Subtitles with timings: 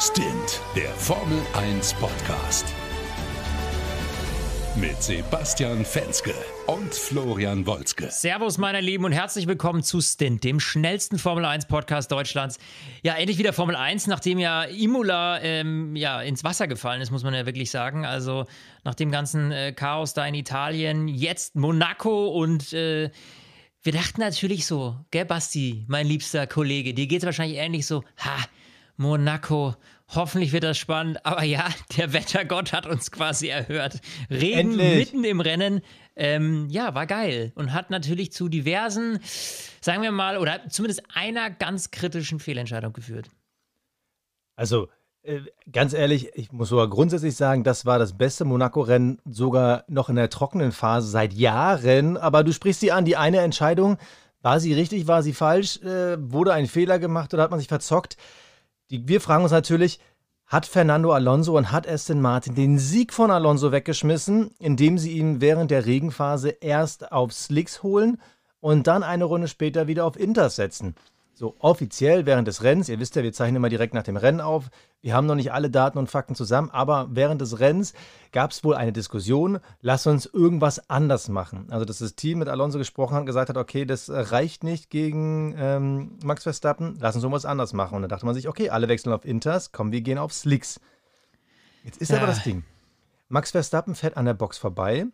[0.00, 2.72] Stint, der Formel 1 Podcast.
[4.76, 6.34] Mit Sebastian Fenske
[6.68, 8.08] und Florian Wolzke.
[8.08, 12.60] Servus, meine Lieben, und herzlich willkommen zu Stint, dem schnellsten Formel 1 Podcast Deutschlands.
[13.02, 17.24] Ja, endlich wieder Formel 1, nachdem ja Imola ähm, ja, ins Wasser gefallen ist, muss
[17.24, 18.06] man ja wirklich sagen.
[18.06, 18.44] Also
[18.84, 22.72] nach dem ganzen äh, Chaos da in Italien, jetzt Monaco und.
[22.72, 23.10] Äh,
[23.82, 28.02] wir dachten natürlich so, gell, Basti, mein liebster Kollege, dir geht es wahrscheinlich ähnlich so,
[28.18, 28.36] ha,
[28.98, 29.74] Monaco.
[30.08, 31.24] Hoffentlich wird das spannend.
[31.24, 34.00] Aber ja, der Wettergott hat uns quasi erhört.
[34.30, 35.12] Regen Endlich.
[35.12, 35.80] mitten im Rennen.
[36.16, 37.52] Ähm, ja, war geil.
[37.54, 39.20] Und hat natürlich zu diversen,
[39.80, 43.30] sagen wir mal, oder zumindest einer ganz kritischen Fehlentscheidung geführt.
[44.56, 44.88] Also,
[45.22, 45.40] äh,
[45.70, 50.16] ganz ehrlich, ich muss sogar grundsätzlich sagen, das war das beste Monaco-Rennen, sogar noch in
[50.16, 52.16] der trockenen Phase seit Jahren.
[52.16, 53.98] Aber du sprichst sie an, die eine Entscheidung,
[54.42, 55.80] war sie richtig, war sie falsch?
[55.82, 58.16] Äh, wurde ein Fehler gemacht oder hat man sich verzockt?
[58.90, 60.00] Die, wir fragen uns natürlich,
[60.46, 65.42] hat Fernando Alonso und hat Aston Martin den Sieg von Alonso weggeschmissen, indem sie ihn
[65.42, 68.20] während der Regenphase erst auf Slicks holen
[68.60, 70.94] und dann eine Runde später wieder auf Inters setzen?
[71.38, 74.40] So offiziell während des Rennens, ihr wisst ja, wir zeichnen immer direkt nach dem Rennen
[74.40, 74.70] auf.
[75.00, 77.92] Wir haben noch nicht alle Daten und Fakten zusammen, aber während des Rennens
[78.32, 81.68] gab es wohl eine Diskussion, lass uns irgendwas anders machen.
[81.70, 84.90] Also, dass das Team mit Alonso gesprochen hat und gesagt hat, okay, das reicht nicht
[84.90, 87.94] gegen ähm, Max Verstappen, lass uns irgendwas anders machen.
[87.94, 90.80] Und dann dachte man sich, okay, alle wechseln auf Inters, komm, wir gehen auf Slicks.
[91.84, 92.16] Jetzt ist ja.
[92.16, 92.64] aber das Ding.
[93.28, 95.06] Max Verstappen fährt an der Box vorbei,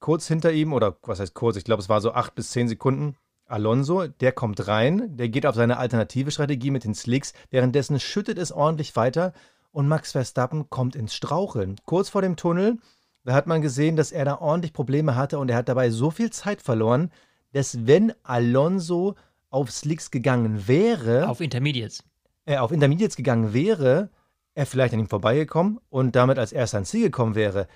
[0.00, 2.66] kurz hinter ihm, oder was heißt kurz, ich glaube, es war so acht bis zehn
[2.66, 3.14] Sekunden,
[3.48, 8.38] Alonso, der kommt rein, der geht auf seine alternative Strategie mit den Slicks, währenddessen schüttet
[8.38, 9.32] es ordentlich weiter
[9.72, 11.76] und Max Verstappen kommt ins Straucheln.
[11.84, 12.76] Kurz vor dem Tunnel,
[13.24, 16.10] da hat man gesehen, dass er da ordentlich Probleme hatte und er hat dabei so
[16.10, 17.10] viel Zeit verloren,
[17.52, 19.14] dass wenn Alonso
[19.50, 21.28] auf Slicks gegangen wäre.
[21.28, 22.04] Auf Intermediates.
[22.44, 24.10] Er auf Intermediates gegangen wäre,
[24.54, 27.66] er vielleicht an ihm vorbeigekommen und damit als erster ans Ziel gekommen wäre.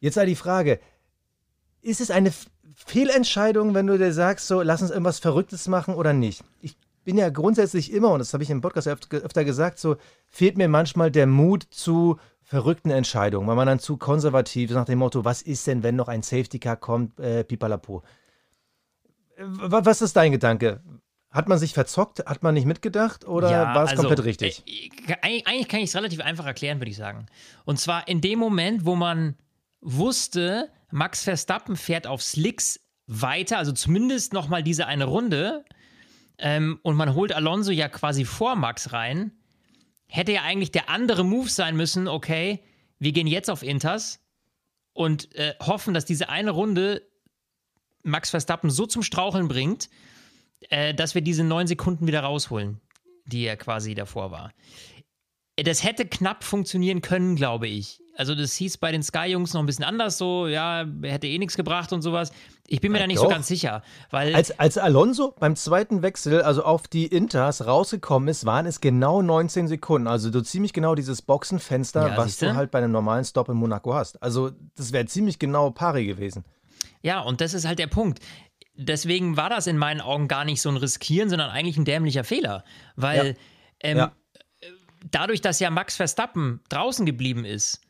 [0.00, 0.80] Jetzt sei die Frage,
[1.82, 2.32] ist es eine
[2.74, 6.42] Fehlentscheidung, wenn du dir sagst, so, lass uns irgendwas Verrücktes machen oder nicht?
[6.60, 9.96] Ich bin ja grundsätzlich immer, und das habe ich im Podcast öfter, gesagt, so,
[10.26, 14.84] fehlt mir manchmal der Mut zu verrückten Entscheidungen, weil man dann zu konservativ ist nach
[14.84, 18.02] dem Motto, was ist denn, wenn noch ein Safety Car kommt, äh, pipalapo.
[19.36, 20.80] Was ist dein Gedanke?
[21.30, 22.24] Hat man sich verzockt?
[22.26, 23.26] Hat man nicht mitgedacht?
[23.26, 24.62] Oder ja, war es also, komplett richtig?
[25.08, 27.26] Äh, eigentlich kann ich es relativ einfach erklären, würde ich sagen.
[27.64, 29.34] Und zwar in dem Moment, wo man
[29.84, 35.64] wusste, Max Verstappen fährt auf Slicks weiter, also zumindest nochmal diese eine Runde.
[36.38, 39.32] Ähm, und man holt Alonso ja quasi vor Max rein.
[40.08, 42.64] Hätte ja eigentlich der andere Move sein müssen, okay,
[42.98, 44.20] wir gehen jetzt auf Inters
[44.92, 47.02] und äh, hoffen, dass diese eine Runde
[48.02, 49.90] Max Verstappen so zum Straucheln bringt,
[50.70, 52.80] äh, dass wir diese neun Sekunden wieder rausholen,
[53.26, 54.52] die er quasi davor war.
[55.56, 58.00] Das hätte knapp funktionieren können, glaube ich.
[58.16, 61.56] Also das hieß bei den Sky-Jungs noch ein bisschen anders so, ja, hätte eh nichts
[61.56, 62.32] gebracht und sowas.
[62.66, 63.24] Ich bin mir ja, da nicht doch.
[63.24, 64.34] so ganz sicher, weil...
[64.34, 69.20] Als, als Alonso beim zweiten Wechsel, also auf die Inters, rausgekommen ist, waren es genau
[69.20, 70.06] 19 Sekunden.
[70.06, 73.56] Also so ziemlich genau dieses Boxenfenster, ja, was du halt bei einem normalen Stop in
[73.56, 74.22] Monaco hast.
[74.22, 76.44] Also das wäre ziemlich genau pari gewesen.
[77.02, 78.20] Ja, und das ist halt der Punkt.
[78.76, 82.24] Deswegen war das in meinen Augen gar nicht so ein Riskieren, sondern eigentlich ein dämlicher
[82.24, 82.64] Fehler.
[82.96, 83.34] Weil ja.
[83.80, 84.12] Ähm, ja.
[85.10, 87.80] Dadurch, dass ja Max Verstappen draußen geblieben ist,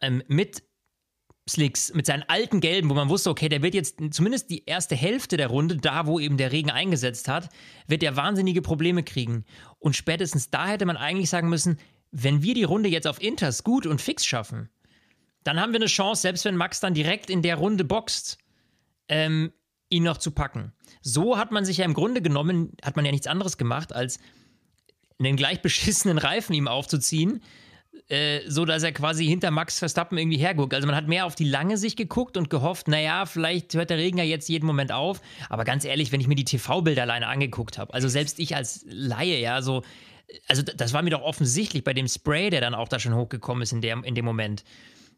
[0.00, 0.62] ähm, mit
[1.48, 4.94] Slicks, mit seinen alten Gelben, wo man wusste, okay, der wird jetzt zumindest die erste
[4.94, 7.48] Hälfte der Runde, da wo eben der Regen eingesetzt hat,
[7.88, 9.44] wird er wahnsinnige Probleme kriegen.
[9.78, 11.78] Und spätestens da hätte man eigentlich sagen müssen,
[12.12, 14.68] wenn wir die Runde jetzt auf Inters gut und fix schaffen,
[15.42, 18.38] dann haben wir eine Chance, selbst wenn Max dann direkt in der Runde boxt,
[19.08, 19.52] ähm,
[19.88, 20.72] ihn noch zu packen.
[21.00, 24.20] So hat man sich ja im Grunde genommen, hat man ja nichts anderes gemacht, als
[25.28, 27.42] einen gleich beschissenen Reifen ihm aufzuziehen,
[28.08, 30.74] äh, so dass er quasi hinter Max Verstappen irgendwie herguckt.
[30.74, 33.98] Also man hat mehr auf die lange Sicht geguckt und gehofft, naja, vielleicht hört der
[33.98, 35.20] Regen ja jetzt jeden Moment auf.
[35.48, 38.84] Aber ganz ehrlich, wenn ich mir die TV-Bilder alleine angeguckt habe, also selbst ich als
[38.88, 39.82] Laie, ja, so,
[40.48, 43.62] also das war mir doch offensichtlich bei dem Spray, der dann auch da schon hochgekommen
[43.62, 44.64] ist in, der, in dem Moment.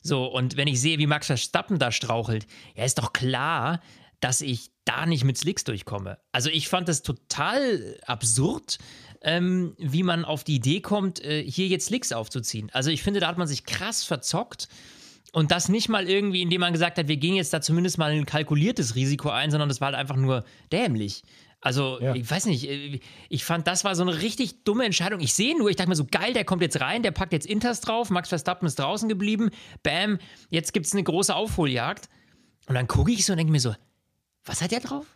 [0.03, 3.81] So, und wenn ich sehe, wie Max Verstappen da strauchelt, ja, ist doch klar,
[4.25, 6.17] dass ich da nicht mit Slicks durchkomme.
[6.33, 8.79] Also ich fand das total absurd,
[9.21, 12.71] ähm, wie man auf die Idee kommt, äh, hier jetzt Slicks aufzuziehen.
[12.73, 14.69] Also ich finde, da hat man sich krass verzockt.
[15.33, 18.13] Und das nicht mal irgendwie, indem man gesagt hat, wir gehen jetzt da zumindest mal
[18.13, 21.23] ein kalkuliertes Risiko ein, sondern das war halt einfach nur dämlich.
[21.61, 22.15] Also, ja.
[22.15, 25.21] ich weiß nicht, äh, ich fand, das war so eine richtig dumme Entscheidung.
[25.21, 27.47] Ich sehe nur, ich dachte mir so, geil, der kommt jetzt rein, der packt jetzt
[27.47, 29.51] Inters drauf, Max Verstappen ist draußen geblieben,
[29.83, 30.19] bam,
[30.49, 32.09] jetzt gibt es eine große Aufholjagd.
[32.67, 33.75] Und dann gucke ich so und denke mir so,
[34.45, 35.07] was hat der drauf?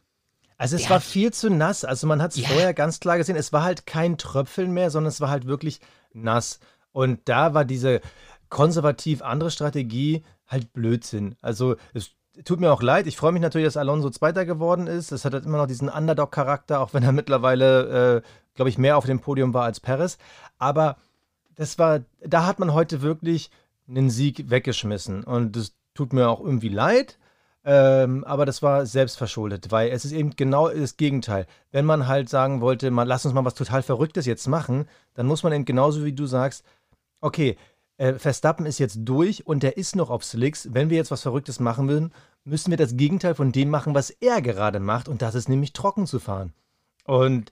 [0.57, 1.85] Also es der war viel zu nass.
[1.85, 2.49] Also man hat es ja.
[2.49, 5.81] vorher ganz klar gesehen, es war halt kein Tröpfeln mehr, sondern es war halt wirklich
[6.13, 6.59] nass.
[6.93, 8.01] Und da war diese
[8.49, 11.37] konservativ andere Strategie halt Blödsinn.
[11.43, 12.11] Also es
[12.45, 13.07] tut mir auch leid.
[13.07, 15.13] Ich freue mich natürlich, dass Alonso Zweiter geworden ist.
[15.13, 18.23] Es hat halt immer noch diesen Underdog-Charakter, auch wenn er mittlerweile, äh,
[18.55, 20.19] glaube ich, mehr auf dem Podium war als Perez.
[20.59, 20.97] Aber
[21.55, 23.51] das war, da hat man heute wirklich
[23.89, 25.25] einen Sieg weggeschmissen.
[25.25, 27.19] Und das tut mir auch irgendwie leid.
[27.71, 31.47] Ähm, aber das war selbstverschuldet, weil es ist eben genau das Gegenteil.
[31.71, 35.27] Wenn man halt sagen wollte, mal, lass uns mal was total Verrücktes jetzt machen, dann
[35.27, 36.65] muss man eben genauso wie du sagst,
[37.21, 37.59] okay,
[37.99, 40.73] äh, Verstappen ist jetzt durch und der ist noch auf Slicks.
[40.73, 44.09] Wenn wir jetzt was Verrücktes machen würden, müssen wir das Gegenteil von dem machen, was
[44.09, 45.07] er gerade macht.
[45.07, 46.55] Und das ist nämlich trocken zu fahren.
[47.05, 47.51] Und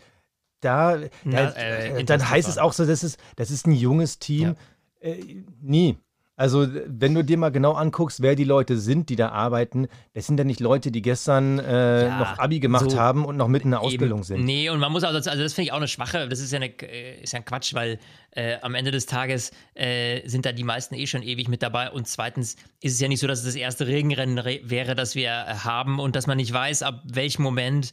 [0.60, 4.56] da, Na, äh, dann heißt es auch so, das ist, das ist ein junges Team.
[5.02, 5.10] Ja.
[5.10, 5.98] Äh, nie.
[6.38, 10.26] Also, wenn du dir mal genau anguckst, wer die Leute sind, die da arbeiten, das
[10.26, 13.48] sind ja nicht Leute, die gestern äh, ja, noch Abi gemacht so haben und noch
[13.48, 14.44] mitten in der Ausbildung sind.
[14.44, 16.58] Nee, und man muss also, also das finde ich auch eine schwache, das ist ja,
[16.58, 17.98] eine, äh, ist ja ein Quatsch, weil
[18.32, 21.90] äh, am Ende des Tages äh, sind da die meisten eh schon ewig mit dabei.
[21.90, 25.64] Und zweitens ist es ja nicht so, dass es das erste Regenrennen wäre, das wir
[25.64, 27.92] haben und dass man nicht weiß, ab welchem Moment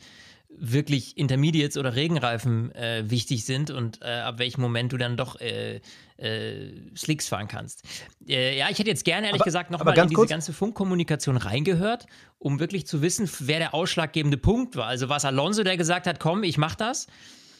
[0.58, 5.40] wirklich Intermediates oder Regenreifen äh, wichtig sind und äh, ab welchem Moment du dann doch
[5.40, 5.82] äh,
[6.18, 7.84] äh Slicks fahren kannst.
[8.28, 10.30] Äh, ja, ich hätte jetzt gerne, ehrlich aber, gesagt, nochmal in diese kurz.
[10.30, 12.06] ganze Funkkommunikation reingehört,
[12.40, 14.88] um wirklich zu wissen, wer der ausschlaggebende Punkt war.
[14.88, 17.08] Also war es Alonso, der gesagt hat, komm, ich mach das?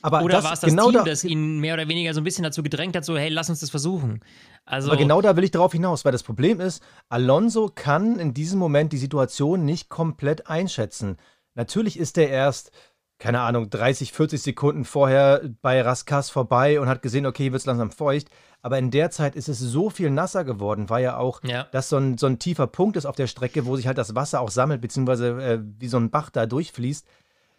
[0.04, 2.26] Aber oder war es das genau Team, da, das ihn mehr oder weniger so ein
[2.26, 4.20] bisschen dazu gedrängt hat, so, hey, lass uns das versuchen.
[4.66, 8.34] Also, aber genau da will ich darauf hinaus, weil das Problem ist, Alonso kann in
[8.34, 11.18] diesem Moment die Situation nicht komplett einschätzen.
[11.56, 12.72] Natürlich ist er erst,
[13.20, 17.66] keine Ahnung, 30, 40 Sekunden vorher bei Raskas vorbei und hat gesehen, okay, wird es
[17.66, 18.30] langsam feucht.
[18.62, 21.68] Aber in der Zeit ist es so viel nasser geworden, weil ja auch ja.
[21.72, 24.16] das so ein, so ein tiefer Punkt ist auf der Strecke, wo sich halt das
[24.16, 27.06] Wasser auch sammelt, beziehungsweise äh, wie so ein Bach da durchfließt.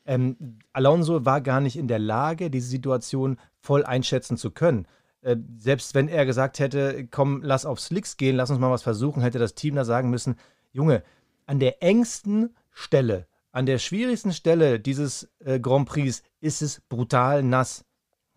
[0.07, 4.87] Ähm, Alonso war gar nicht in der Lage, diese Situation voll einschätzen zu können.
[5.23, 8.83] Äh, selbst wenn er gesagt hätte, komm, lass auf Slicks gehen, lass uns mal was
[8.83, 10.37] versuchen, hätte das Team da sagen müssen,
[10.73, 11.03] Junge,
[11.47, 17.45] an der engsten Stelle an der schwierigsten Stelle dieses äh, Grand Prix ist es brutal
[17.45, 17.85] nass.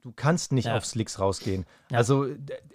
[0.03, 0.77] Du kannst nicht ja.
[0.77, 1.65] auf Slicks rausgehen.
[1.89, 1.97] Ja.
[1.97, 2.27] Also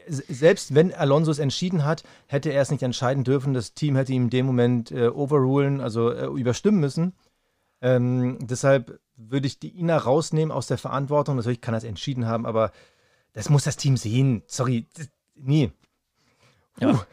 [0.08, 3.54] selbst wenn Alonso es entschieden hat, hätte er es nicht entscheiden dürfen.
[3.54, 7.14] Das Team hätte ihm in dem Moment äh, overrulen, also äh, überstimmen müssen.
[7.80, 11.36] Ähm, deshalb würde ich die Ina rausnehmen aus der Verantwortung.
[11.36, 12.72] Natürlich kann er es entschieden haben, aber
[13.34, 14.42] das muss das Team sehen.
[14.48, 14.88] Sorry,
[15.36, 15.70] nie.
[16.80, 17.06] Ja.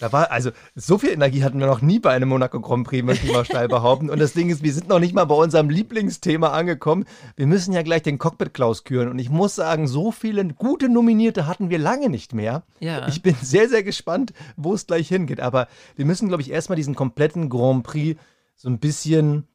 [0.00, 3.04] Da war, also, so viel Energie hatten wir noch nie bei einem Monaco Grand Prix,
[3.04, 4.10] möchte ich mal steil behaupten.
[4.10, 7.04] Und das Ding ist, wir sind noch nicht mal bei unserem Lieblingsthema angekommen.
[7.36, 9.08] Wir müssen ja gleich den Cockpit-Klaus küren.
[9.08, 12.62] Und ich muss sagen, so viele gute Nominierte hatten wir lange nicht mehr.
[12.80, 13.08] Ja.
[13.08, 15.40] Ich bin sehr, sehr gespannt, wo es gleich hingeht.
[15.40, 18.20] Aber wir müssen, glaube ich, erstmal diesen kompletten Grand Prix
[18.54, 19.48] so ein bisschen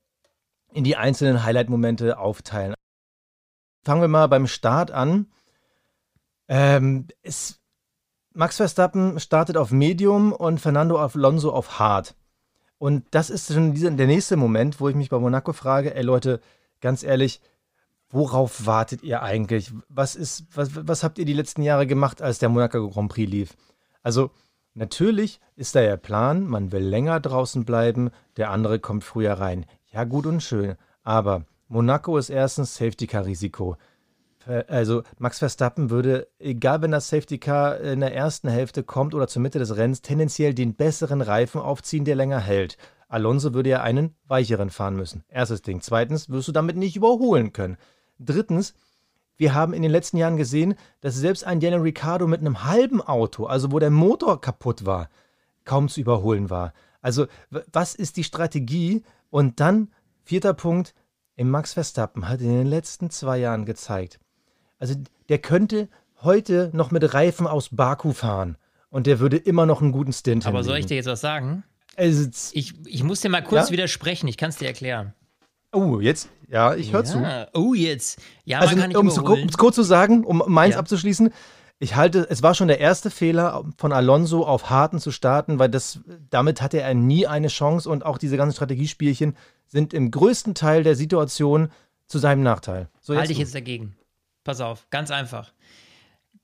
[0.73, 2.73] in die einzelnen Highlight-Momente aufteilen.
[3.83, 5.27] Fangen wir mal beim Start an.
[6.47, 7.62] Ähm, es
[8.35, 12.15] Max Verstappen startet auf Medium und Fernando Alonso auf Hard.
[12.79, 16.41] Und das ist schon der nächste Moment, wo ich mich bei Monaco frage, ey Leute,
[16.81, 17.41] ganz ehrlich,
[18.09, 19.71] worauf wartet ihr eigentlich?
[19.87, 23.29] Was ist, was, was habt ihr die letzten Jahre gemacht, als der Monaco Grand Prix
[23.29, 23.55] lief?
[24.01, 24.31] Also,
[24.73, 29.65] natürlich ist da der Plan, man will länger draußen bleiben, der andere kommt früher rein.
[29.91, 30.75] Ja, gut und schön.
[31.03, 33.77] Aber Monaco ist erstens Safety-Car-Risiko.
[34.45, 39.27] Also Max Verstappen würde, egal wenn das Safety Car in der ersten Hälfte kommt oder
[39.27, 42.77] zur Mitte des Rennens, tendenziell den besseren Reifen aufziehen, der länger hält.
[43.07, 45.23] Alonso würde ja einen weicheren fahren müssen.
[45.29, 45.81] Erstes Ding.
[45.81, 47.77] Zweitens wirst du damit nicht überholen können.
[48.19, 48.73] Drittens,
[49.37, 53.01] wir haben in den letzten Jahren gesehen, dass selbst ein Daniel Ricciardo mit einem halben
[53.01, 55.09] Auto, also wo der Motor kaputt war,
[55.63, 56.73] kaum zu überholen war.
[57.01, 59.03] Also was ist die Strategie?
[59.29, 59.91] Und dann,
[60.23, 60.93] vierter Punkt,
[61.35, 64.19] im Max Verstappen hat in den letzten zwei Jahren gezeigt,
[64.79, 64.95] also
[65.29, 65.87] der könnte
[66.21, 68.57] heute noch mit Reifen aus Baku fahren
[68.89, 71.63] und der würde immer noch einen guten Stint Aber soll ich dir jetzt was sagen?
[71.95, 73.73] Also, ich, ich muss dir mal kurz ja?
[73.73, 75.13] widersprechen, ich kann es dir erklären.
[75.71, 76.29] Oh, jetzt?
[76.47, 77.47] Ja, ich höre ja.
[77.51, 77.59] zu.
[77.59, 78.19] Oh, jetzt.
[78.45, 80.79] Ja, also, man kann nicht um es kurz zu sagen, um meins ja.
[80.79, 81.31] abzuschließen,
[81.79, 85.69] ich halte, es war schon der erste Fehler von Alonso auf Harten zu starten, weil
[85.69, 85.99] das,
[86.29, 89.35] damit hatte er nie eine Chance und auch diese ganzen Strategiespielchen
[89.67, 91.69] sind im größten Teil der Situation
[92.07, 92.87] zu seinem Nachteil.
[93.01, 93.95] So, halte ich jetzt dagegen.
[94.43, 95.53] Pass auf, ganz einfach.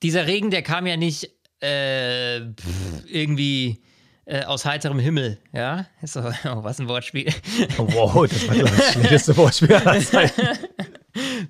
[0.01, 1.29] Dieser Regen, der kam ja nicht
[1.59, 3.81] äh, pff, irgendwie
[4.25, 5.87] äh, aus heiterem Himmel, ja?
[6.03, 6.23] So, oh,
[6.63, 7.33] was ein Wortspiel.
[7.77, 10.41] Oh, wow, das war das schlechteste Wortspiel aller Zeiten.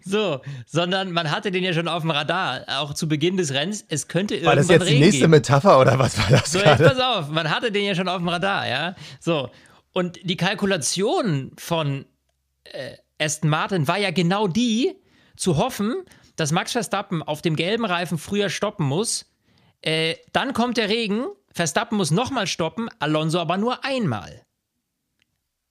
[0.03, 3.85] So, sondern man hatte den ja schon auf dem Radar, auch zu Beginn des Rennens.
[3.89, 5.31] Es könnte irgendwann War das jetzt die nächste geben.
[5.31, 6.53] Metapher oder was war das?
[6.53, 8.95] So, jetzt pass auf, man hatte den ja schon auf dem Radar, ja.
[9.19, 9.49] So,
[9.91, 12.05] und die Kalkulation von
[12.63, 14.95] äh, Aston Martin war ja genau die,
[15.35, 15.93] zu hoffen,
[16.39, 19.25] dass Max Verstappen auf dem gelben Reifen früher stoppen muss,
[19.81, 24.43] Äh, dann kommt der Regen, Verstappen muss nochmal stoppen, Alonso aber nur einmal.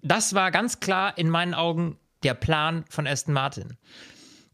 [0.01, 3.77] Das war ganz klar in meinen Augen der Plan von Aston Martin.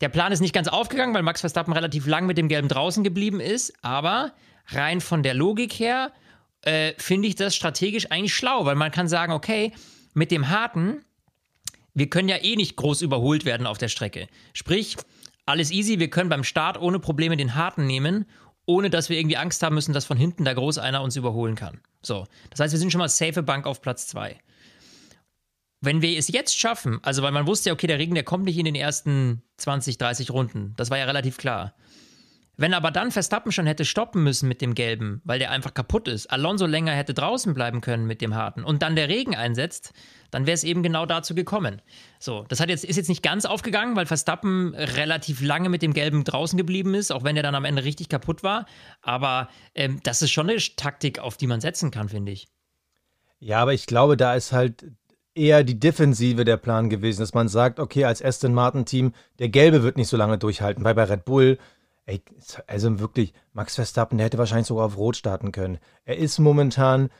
[0.00, 3.04] Der Plan ist nicht ganz aufgegangen, weil Max Verstappen relativ lang mit dem Gelben draußen
[3.04, 4.32] geblieben ist, aber
[4.66, 6.12] rein von der Logik her
[6.62, 9.72] äh, finde ich das strategisch eigentlich schlau, weil man kann sagen, okay,
[10.14, 11.04] mit dem Harten,
[11.94, 14.26] wir können ja eh nicht groß überholt werden auf der Strecke.
[14.52, 14.96] Sprich,
[15.46, 18.26] alles easy, wir können beim Start ohne Probleme den Harten nehmen,
[18.66, 21.54] ohne dass wir irgendwie Angst haben müssen, dass von hinten da groß einer uns überholen
[21.54, 21.80] kann.
[22.02, 24.38] So, das heißt, wir sind schon mal safe Bank auf Platz 2.
[25.80, 28.44] Wenn wir es jetzt schaffen, also weil man wusste ja, okay, der Regen, der kommt
[28.44, 31.74] nicht in den ersten 20, 30 Runden, das war ja relativ klar.
[32.56, 36.06] Wenn aber dann Verstappen schon hätte stoppen müssen mit dem Gelben, weil der einfach kaputt
[36.06, 39.92] ist, Alonso länger hätte draußen bleiben können mit dem Harten und dann der Regen einsetzt,
[40.30, 41.82] dann wäre es eben genau dazu gekommen.
[42.18, 45.94] So, das hat jetzt, ist jetzt nicht ganz aufgegangen, weil Verstappen relativ lange mit dem
[45.94, 48.66] Gelben draußen geblieben ist, auch wenn er dann am Ende richtig kaputt war.
[49.02, 52.46] Aber ähm, das ist schon eine Taktik, auf die man setzen kann, finde ich.
[53.40, 54.84] Ja, aber ich glaube, da ist halt
[55.34, 59.48] eher die Defensive der Plan gewesen, dass man sagt, okay, als Aston Martin Team, der
[59.48, 61.58] Gelbe wird nicht so lange durchhalten, weil bei Red Bull
[62.06, 62.22] Ey,
[62.66, 65.78] also wirklich, Max Verstappen, der hätte wahrscheinlich sogar auf Rot starten können.
[66.04, 67.10] Er ist momentan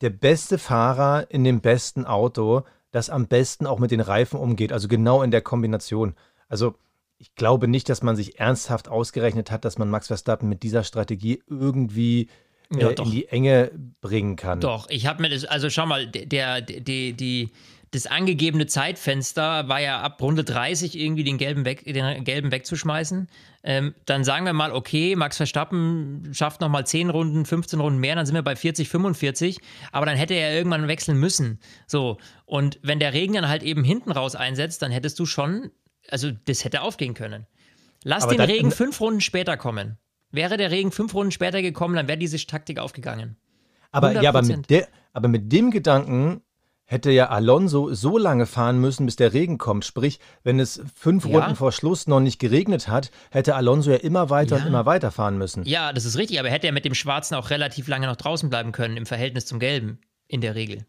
[0.00, 4.72] der beste Fahrer in dem besten Auto, das am besten auch mit den Reifen umgeht,
[4.72, 6.14] also genau in der Kombination.
[6.48, 6.74] Also
[7.18, 10.84] ich glaube nicht, dass man sich ernsthaft ausgerechnet hat, dass man Max Verstappen mit dieser
[10.84, 12.28] Strategie irgendwie
[12.74, 14.60] äh, ja, in die Enge bringen kann.
[14.60, 17.50] Doch, ich habe mir das, also schau mal, der, der, die, die,
[17.94, 23.28] das angegebene Zeitfenster war ja ab Runde 30 irgendwie den gelben, weg, den gelben wegzuschmeißen.
[23.62, 28.16] Ähm, dann sagen wir mal, okay, Max Verstappen schafft nochmal 10 Runden, 15 Runden mehr,
[28.16, 29.60] dann sind wir bei 40, 45.
[29.92, 31.60] Aber dann hätte er irgendwann wechseln müssen.
[31.86, 32.18] So.
[32.46, 35.70] Und wenn der Regen dann halt eben hinten raus einsetzt, dann hättest du schon,
[36.08, 37.46] also das hätte aufgehen können.
[38.02, 39.98] Lass aber den Regen fünf Runden später kommen.
[40.32, 43.36] Wäre der Regen fünf Runden später gekommen, dann wäre diese Taktik aufgegangen.
[43.92, 46.42] Aber, ja, aber, mit der, aber mit dem Gedanken
[46.86, 49.84] hätte ja Alonso so lange fahren müssen, bis der Regen kommt.
[49.84, 51.38] Sprich, wenn es fünf ja.
[51.38, 54.62] Runden vor Schluss noch nicht geregnet hat, hätte Alonso ja immer weiter ja.
[54.62, 55.64] und immer weiter fahren müssen.
[55.64, 58.50] Ja, das ist richtig, aber hätte er mit dem Schwarzen auch relativ lange noch draußen
[58.50, 59.98] bleiben können im Verhältnis zum Gelben,
[60.28, 60.84] in der Regel.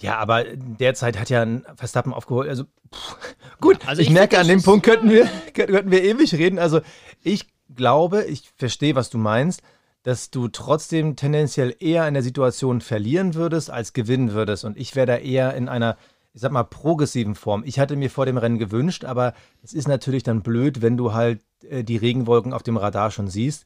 [0.00, 2.48] Ja, aber derzeit hat ja ein Verstappen aufgeholt.
[2.48, 3.16] Also pff,
[3.60, 6.58] gut, ja, also ich, ich merke, an dem Punkt könnten wir, könnten wir ewig reden.
[6.58, 6.80] Also
[7.22, 9.62] ich glaube, ich verstehe, was du meinst
[10.02, 14.64] dass du trotzdem tendenziell eher in der Situation verlieren würdest, als gewinnen würdest.
[14.64, 15.96] Und ich wäre da eher in einer,
[16.32, 17.62] ich sag mal, progressiven Form.
[17.66, 21.12] Ich hatte mir vor dem Rennen gewünscht, aber es ist natürlich dann blöd, wenn du
[21.12, 23.64] halt äh, die Regenwolken auf dem Radar schon siehst.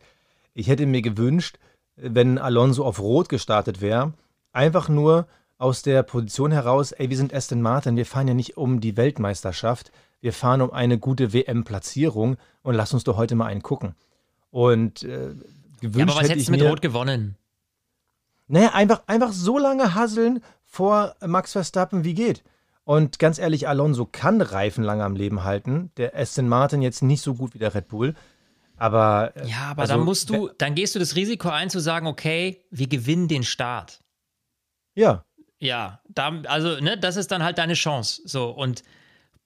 [0.54, 1.58] Ich hätte mir gewünscht,
[1.96, 4.14] wenn Alonso auf Rot gestartet wäre,
[4.52, 5.26] einfach nur
[5.58, 8.96] aus der Position heraus, ey, wir sind Aston Martin, wir fahren ja nicht um die
[8.96, 13.94] Weltmeisterschaft, wir fahren um eine gute WM-Platzierung und lass uns doch heute mal einen gucken.
[14.50, 15.34] Und äh,
[15.82, 17.36] gewünscht ja, aber was hättest du mit Rot gewonnen?
[18.48, 22.42] Naja, einfach, einfach so lange hasseln vor Max Verstappen wie geht.
[22.84, 25.90] Und ganz ehrlich, Alonso kann Reifen lange am Leben halten.
[25.96, 28.14] Der Aston Martin jetzt nicht so gut wie der Red Bull.
[28.76, 29.32] Aber.
[29.36, 32.06] Äh, ja, aber also, dann musst du, dann gehst du das Risiko ein zu sagen,
[32.06, 34.00] okay, wir gewinnen den Start.
[34.94, 35.24] Ja.
[35.60, 38.22] Ja, da, also, ne, das ist dann halt deine Chance.
[38.24, 38.82] So, und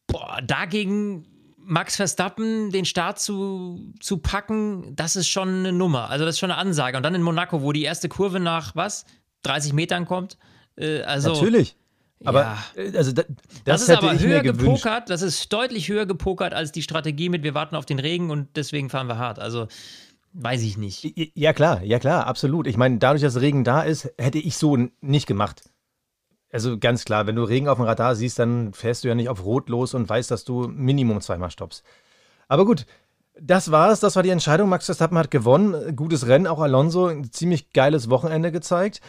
[0.07, 1.27] boah, dagegen
[1.67, 6.11] Max Verstappen den Start zu, zu packen, das ist schon eine Nummer.
[6.11, 6.97] Also das ist schon eine Ansage.
[6.97, 9.05] Und dann in Monaco, wo die erste Kurve nach was?
[9.43, 10.39] 30 Metern kommt.
[10.77, 11.77] Äh, also, Natürlich.
[12.25, 12.59] Aber ja.
[12.77, 13.27] Äh, also das,
[13.65, 17.43] das, das ist aber höher gepokert, das ist deutlich höher gepokert als die Strategie mit
[17.43, 19.39] wir warten auf den Regen und deswegen fahren wir hart.
[19.39, 19.67] Also
[20.33, 21.13] weiß ich nicht.
[21.35, 22.67] Ja klar, ja klar, absolut.
[22.67, 25.63] Ich meine, dadurch, dass Regen da ist, hätte ich so nicht gemacht.
[26.57, 29.29] Also ganz klar, wenn du Regen auf dem Radar siehst, dann fährst du ja nicht
[29.29, 31.85] auf Rot los und weißt, dass du Minimum zweimal stoppst.
[32.49, 32.87] Aber gut,
[33.39, 34.01] das war's.
[34.01, 34.71] Das war die Entscheidung.
[34.71, 35.95] Max Verstappen hat gewonnen.
[35.95, 36.47] Gutes Rennen.
[36.47, 39.03] Auch Alonso ein ziemlich geiles Wochenende gezeigt.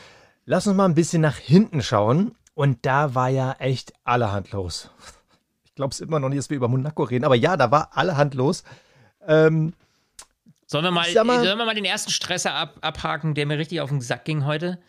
[0.44, 2.36] Lass uns mal ein bisschen nach hinten schauen.
[2.54, 4.92] Und da war ja echt allerhand los.
[5.64, 7.24] Ich glaube es immer noch nicht, dass wir über Monaco reden.
[7.24, 8.66] Aber ja, da war allerhand los.
[9.26, 9.72] Ähm,
[10.66, 13.80] sollen, wir mal, mal, sollen wir mal den ersten Stresser ab, abhaken, der mir richtig
[13.80, 14.80] auf den Sack ging heute?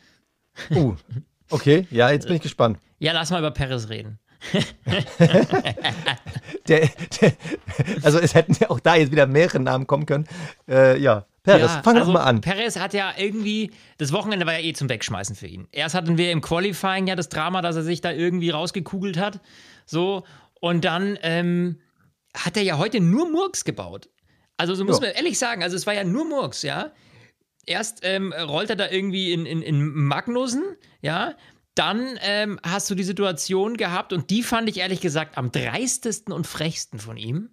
[0.73, 0.97] Uh,
[1.51, 2.79] Okay, ja, jetzt bin ich gespannt.
[2.99, 4.19] Ja, lass mal über Paris reden.
[6.69, 6.89] der,
[7.21, 7.33] der,
[8.03, 10.29] also es hätten ja auch da jetzt wieder mehrere Namen kommen können.
[10.69, 12.41] Äh, ja, Perez, ja, fang also doch mal an.
[12.41, 15.67] Perez hat ja irgendwie, das Wochenende war ja eh zum Wegschmeißen für ihn.
[15.73, 19.41] Erst hatten wir im Qualifying ja das Drama, dass er sich da irgendwie rausgekugelt hat.
[19.87, 20.25] So,
[20.61, 21.81] und dann ähm,
[22.35, 24.09] hat er ja heute nur Murks gebaut.
[24.57, 25.07] Also, so muss jo.
[25.07, 26.93] man ehrlich sagen, also es war ja nur Murks, ja.
[27.69, 30.65] Erst ähm, rollt er da irgendwie in, in, in Magnussen,
[31.03, 31.35] ja.
[31.75, 36.33] Dann ähm, hast du die Situation gehabt, und die fand ich ehrlich gesagt am dreistesten
[36.33, 37.51] und frechsten von ihm.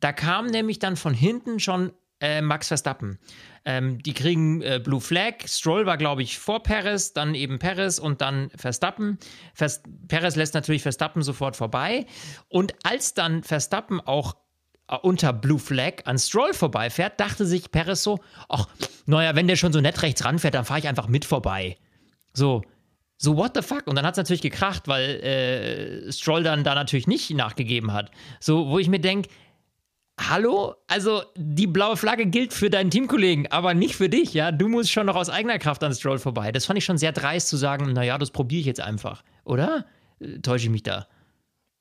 [0.00, 3.18] Da kam nämlich dann von hinten schon äh, Max Verstappen.
[3.64, 5.46] Ähm, die kriegen äh, Blue Flag.
[5.46, 9.18] Stroll war, glaube ich, vor Perez, dann eben Perez und dann Verstappen.
[9.54, 12.06] Vers Perez lässt natürlich Verstappen sofort vorbei.
[12.48, 14.34] Und als dann Verstappen auch
[14.96, 18.66] unter Blue Flag an Stroll vorbeifährt, dachte sich Perez so: Ach,
[19.06, 21.76] naja, wenn der schon so nett rechts ranfährt, dann fahre ich einfach mit vorbei.
[22.34, 22.62] So,
[23.18, 23.86] so, what the fuck?
[23.86, 28.10] Und dann hat es natürlich gekracht, weil äh, Stroll dann da natürlich nicht nachgegeben hat.
[28.40, 29.28] So, wo ich mir denke,
[30.18, 30.74] hallo?
[30.88, 34.50] Also, die blaue Flagge gilt für deinen Teamkollegen, aber nicht für dich, ja?
[34.50, 36.50] Du musst schon noch aus eigener Kraft an Stroll vorbei.
[36.50, 39.86] Das fand ich schon sehr dreist zu sagen, naja, das probiere ich jetzt einfach, oder?
[40.18, 41.06] Äh, täusche ich mich da?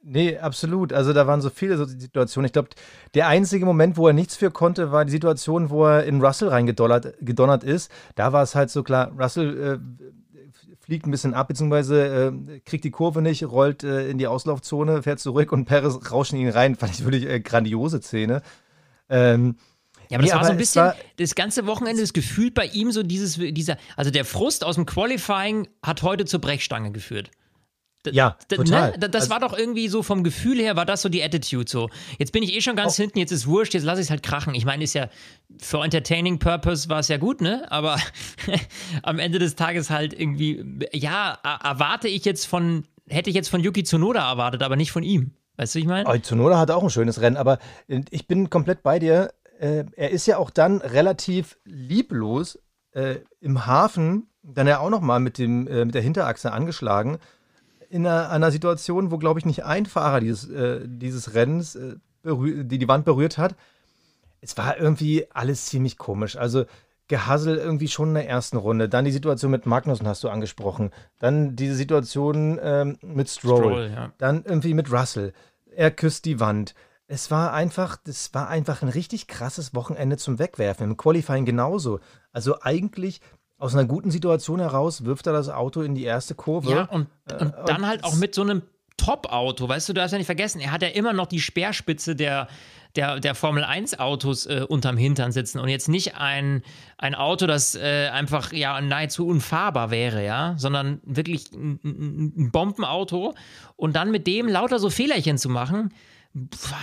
[0.03, 0.93] Nee, absolut.
[0.93, 2.48] Also da waren so viele so Situationen.
[2.48, 2.70] Ich glaube,
[3.13, 6.48] der einzige Moment, wo er nichts für konnte, war die Situation, wo er in Russell
[6.48, 7.91] reingedonnert ist.
[8.15, 10.05] Da war es halt so klar, Russell äh,
[10.79, 15.03] fliegt ein bisschen ab, beziehungsweise äh, kriegt die Kurve nicht, rollt äh, in die Auslaufzone,
[15.03, 16.75] fährt zurück und Perez rauscht in ihn rein.
[16.75, 18.41] Fand ich wirklich äh, grandiose Szene.
[19.08, 19.55] Ähm,
[20.10, 22.91] ja, aber das nee, war so ein bisschen das ganze Wochenende das Gefühl bei ihm
[22.91, 27.29] so dieses, dieser, also der Frust aus dem Qualifying hat heute zur Brechstange geführt
[28.10, 28.58] ja, ne?
[28.58, 28.91] total.
[28.91, 29.10] Ne?
[29.10, 31.89] Das also, war doch irgendwie so vom Gefühl her, war das so die Attitude so.
[32.17, 33.03] Jetzt bin ich eh schon ganz oh.
[33.03, 34.55] hinten, jetzt ist wurscht, jetzt lasse ich es halt krachen.
[34.55, 35.10] Ich meine, ist ja
[35.60, 37.65] für Entertaining Purpose war es ja gut, ne?
[37.72, 37.98] Aber
[39.03, 43.62] am Ende des Tages halt irgendwie, ja, erwarte ich jetzt von, hätte ich jetzt von
[43.62, 45.31] Yuki Tsunoda erwartet, aber nicht von ihm.
[45.58, 46.10] Weißt du, ich meine?
[46.10, 49.34] Oh, Tsunoda hat auch ein schönes Rennen, aber ich bin komplett bei dir.
[49.60, 52.60] Äh, er ist ja auch dann relativ lieblos
[52.93, 57.20] äh, im Hafen, dann ja auch nochmal mit, äh, mit der Hinterachse angeschlagen
[57.91, 61.95] in einer, einer Situation, wo, glaube ich, nicht ein Fahrer dieses, äh, dieses Rennens äh,
[62.24, 63.55] die die Wand berührt hat.
[64.41, 66.36] Es war irgendwie alles ziemlich komisch.
[66.36, 66.65] Also
[67.07, 68.88] Gehassel irgendwie schon in der ersten Runde.
[68.88, 70.91] Dann die Situation mit Magnussen hast du angesprochen.
[71.19, 73.57] Dann diese Situation ähm, mit Stroll.
[73.57, 74.13] Stroll ja.
[74.17, 75.33] Dann irgendwie mit Russell.
[75.75, 76.75] Er küsst die Wand.
[77.07, 80.91] Es war einfach, das war einfach ein richtig krasses Wochenende zum Wegwerfen.
[80.91, 82.00] Im Qualifying genauso.
[82.31, 83.19] Also eigentlich
[83.62, 86.71] aus einer guten Situation heraus wirft er das Auto in die erste Kurve.
[86.71, 88.63] Ja, und, äh, und dann halt auch mit so einem
[88.97, 92.15] Top-Auto, weißt du, du hast ja nicht vergessen, er hat ja immer noch die Speerspitze
[92.15, 92.47] der,
[92.95, 96.63] der, der Formel 1-Autos äh, unterm Hintern sitzen und jetzt nicht ein,
[96.97, 103.36] ein Auto, das äh, einfach ja nahezu unfahrbar wäre, ja, sondern wirklich ein, ein Bombenauto
[103.76, 105.93] und dann mit dem lauter so Fehlerchen zu machen,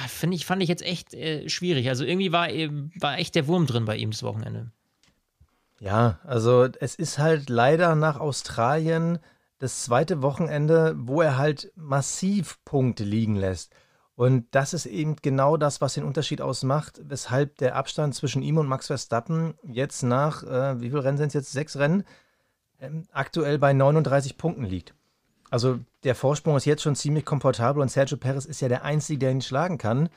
[0.08, 1.88] finde ich, fand ich jetzt echt äh, schwierig.
[1.88, 4.70] Also irgendwie war, äh, war echt der Wurm drin bei ihm das Wochenende.
[5.80, 9.18] Ja, also es ist halt leider nach Australien
[9.58, 13.72] das zweite Wochenende, wo er halt massiv Punkte liegen lässt.
[14.14, 18.58] Und das ist eben genau das, was den Unterschied ausmacht, weshalb der Abstand zwischen ihm
[18.58, 21.52] und Max Verstappen jetzt nach, äh, wie viele Rennen sind es jetzt?
[21.52, 22.02] Sechs Rennen,
[22.80, 24.94] ähm, aktuell bei 39 Punkten liegt.
[25.50, 29.20] Also der Vorsprung ist jetzt schon ziemlich komfortabel und Sergio Perez ist ja der Einzige,
[29.20, 30.08] der ihn schlagen kann.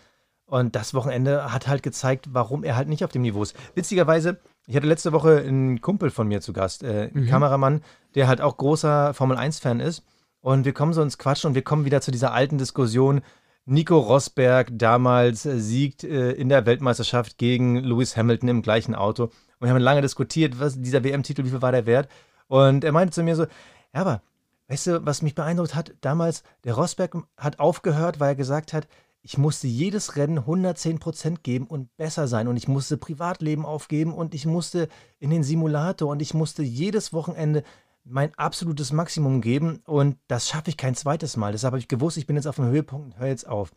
[0.46, 3.56] Und das Wochenende hat halt gezeigt, warum er halt nicht auf dem Niveau ist.
[3.76, 7.28] Witzigerweise, ich hatte letzte Woche einen Kumpel von mir zu Gast, äh, einen mhm.
[7.28, 7.82] Kameramann,
[8.16, 10.04] der halt auch großer Formel-1-Fan ist.
[10.40, 13.22] Und wir kommen so ins Quatschen und wir kommen wieder zu dieser alten Diskussion.
[13.66, 19.26] Nico Rosberg damals äh, siegt äh, in der Weltmeisterschaft gegen Lewis Hamilton im gleichen Auto.
[19.26, 19.32] Und
[19.68, 22.10] wir haben lange diskutiert, was dieser WM-Titel, wie viel war der wert?
[22.48, 24.22] Und er meinte zu mir so, ja, aber
[24.68, 25.94] weißt du, was mich beeindruckt hat?
[26.02, 28.88] Damals, der Rosberg hat aufgehört, weil er gesagt hat,
[29.24, 34.34] ich musste jedes Rennen 110% geben und besser sein und ich musste Privatleben aufgeben und
[34.34, 34.88] ich musste
[35.20, 37.64] in den Simulator und ich musste jedes Wochenende
[38.04, 41.52] mein absolutes Maximum geben und das schaffe ich kein zweites Mal.
[41.52, 43.72] Deshalb habe ich gewusst, ich bin jetzt auf dem Höhepunkt und höre jetzt auf.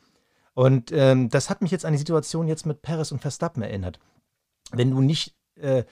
[0.55, 3.99] Und ähm, das hat mich jetzt an die Situation jetzt mit Perez und Verstappen erinnert.
[4.71, 5.85] Wenn du nicht äh,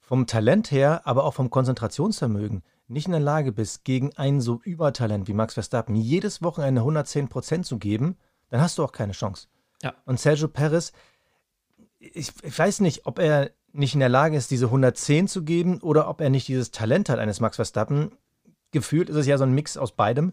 [0.00, 4.60] vom Talent her, aber auch vom Konzentrationsvermögen nicht in der Lage bist, gegen einen so
[4.62, 8.16] Übertalent wie Max Verstappen jedes Wochenende 110% zu geben,
[8.50, 9.48] dann hast du auch keine Chance.
[9.82, 9.94] Ja.
[10.04, 10.92] Und Sergio Perez,
[11.98, 15.80] ich, ich, weiß nicht, ob er nicht in der Lage ist, diese 110 zu geben
[15.80, 18.12] oder ob er nicht dieses Talent hat eines Max Verstappen.
[18.70, 20.32] Gefühlt ist es ja so ein Mix aus beidem.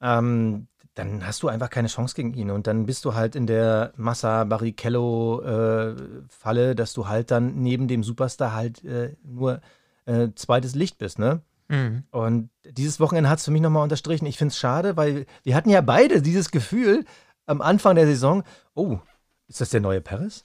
[0.00, 2.50] Ähm, dann hast du einfach keine Chance gegen ihn.
[2.50, 7.88] Und dann bist du halt in der Massa Barrichello-Falle, äh, dass du halt dann neben
[7.88, 9.60] dem Superstar halt äh, nur
[10.06, 11.40] äh, zweites Licht bist, ne?
[11.68, 12.04] Mhm.
[12.10, 14.26] Und dieses Wochenende hat es für mich nochmal unterstrichen.
[14.26, 17.04] Ich finde es schade, weil wir hatten ja beide dieses Gefühl,
[17.50, 18.98] am Anfang der Saison, oh,
[19.48, 20.44] ist das der neue Paris?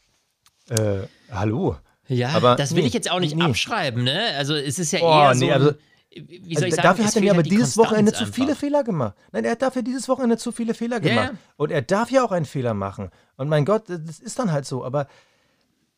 [0.70, 1.78] Äh, hallo.
[2.08, 3.44] Ja, aber das will nee, ich jetzt auch nicht nee.
[3.44, 4.32] abschreiben, ne?
[4.38, 5.46] Also es ist ja oh, eher so.
[5.46, 5.74] Nee, also,
[6.16, 8.26] wie soll ich sagen, dafür hat er ja aber halt dieses Konstanz Wochenende einfach.
[8.26, 9.16] zu viele Fehler gemacht.
[9.32, 11.32] Nein, er hat dafür dieses Wochenende zu viele Fehler gemacht.
[11.32, 11.38] Yeah.
[11.58, 13.10] Und er darf ja auch einen Fehler machen.
[13.38, 14.86] Und mein Gott, das ist dann halt so.
[14.86, 15.08] Aber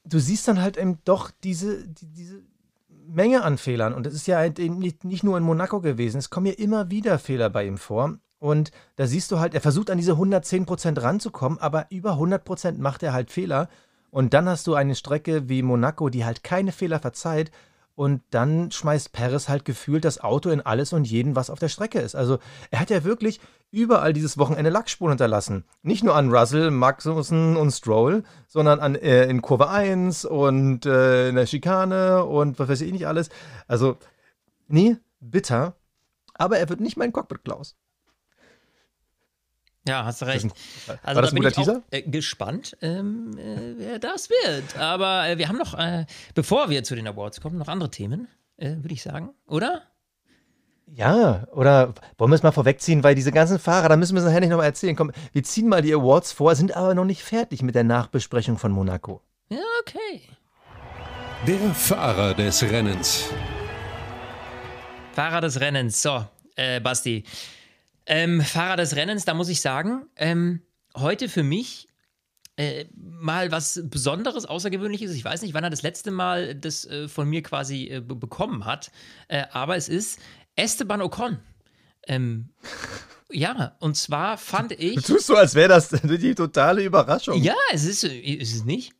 [0.05, 2.41] du siehst dann halt eben doch diese, die, diese
[2.89, 3.93] Menge an Fehlern.
[3.93, 6.17] Und das ist ja halt eben nicht, nicht nur in Monaco gewesen.
[6.17, 8.17] Es kommen ja immer wieder Fehler bei ihm vor.
[8.39, 13.03] Und da siehst du halt, er versucht an diese 110% ranzukommen, aber über 100% macht
[13.03, 13.67] er halt Fehler.
[14.11, 17.51] Und dann hast du eine Strecke wie Monaco, die halt keine Fehler verzeiht.
[17.95, 21.67] Und dann schmeißt Perez halt gefühlt das Auto in alles und jeden, was auf der
[21.67, 22.15] Strecke ist.
[22.15, 22.37] Also
[22.69, 23.39] er hat ja wirklich
[23.71, 25.65] überall dieses Wochenende Lackspuren hinterlassen.
[25.81, 31.29] Nicht nur an Russell, Magnussen und Stroll, sondern an, äh, in Kurve 1 und äh,
[31.29, 33.29] in der Schikane und was weiß ich nicht alles.
[33.67, 33.97] Also,
[34.67, 35.75] nee, bitter.
[36.35, 37.75] Aber er wird nicht mein Cockpit, Klaus.
[39.87, 40.45] Ja, hast du recht.
[40.45, 40.51] Ein,
[41.03, 41.77] also da bin ich Teaser?
[41.77, 44.77] auch äh, gespannt, ähm, äh, wer das wird.
[44.77, 48.27] Aber äh, wir haben noch, äh, bevor wir zu den Awards kommen, noch andere Themen,
[48.57, 49.83] äh, würde ich sagen, oder?
[50.93, 54.25] Ja, oder wollen wir es mal vorwegziehen, weil diese ganzen Fahrer, da müssen wir es
[54.25, 54.95] nachher nicht nochmal erzählen.
[54.95, 58.57] Komm, wir ziehen mal die Awards vor, sind aber noch nicht fertig mit der Nachbesprechung
[58.57, 59.21] von Monaco.
[59.49, 60.21] Ja, okay.
[61.45, 63.25] Der Fahrer des Rennens.
[65.11, 66.01] Fahrer des Rennens.
[66.01, 67.23] So, äh, Basti.
[68.07, 70.61] Ähm, Fahrer des Rennens, da muss ich sagen, ähm,
[70.95, 71.89] heute für mich
[72.55, 75.11] äh, mal was Besonderes, Außergewöhnliches.
[75.11, 78.65] Ich weiß nicht, wann er das letzte Mal das äh, von mir quasi äh, bekommen
[78.65, 78.91] hat,
[79.27, 80.19] äh, aber es ist
[80.55, 81.37] Esteban Ocon.
[82.07, 82.49] Ähm,
[83.31, 84.95] ja, und zwar fand ich.
[84.95, 87.41] Du tust so, als wäre das die totale Überraschung.
[87.43, 88.93] Ja, es ist, ist es nicht.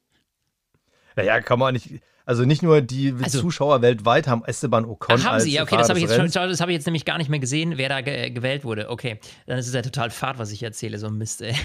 [1.16, 1.90] Naja, kann man nicht.
[2.28, 5.16] Also nicht nur die also, Zuschauer weltweit haben Esteban Ocon.
[5.18, 7.06] Ach, haben sie, ja, okay, das habe ich, jetzt schon, das hab ich jetzt nämlich
[7.06, 8.90] gar nicht mehr gesehen, wer da ge gewählt wurde.
[8.90, 11.56] Okay, dann ist es ja total fad, was ich erzähle, so ein Mist, ey.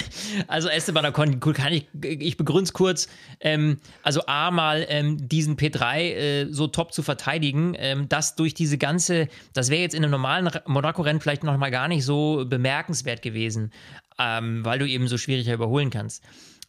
[0.48, 3.08] also Esteban Ocon, cool, kann ich, ich begründe es kurz.
[3.40, 8.54] Ähm, also A, mal ähm, diesen P3 äh, so top zu verteidigen, ähm, das durch
[8.54, 12.46] diese ganze, das wäre jetzt in einem normalen Monaco-Rennen vielleicht noch mal gar nicht so
[12.48, 13.70] bemerkenswert gewesen,
[14.18, 16.24] ähm, weil du eben so schwieriger überholen kannst.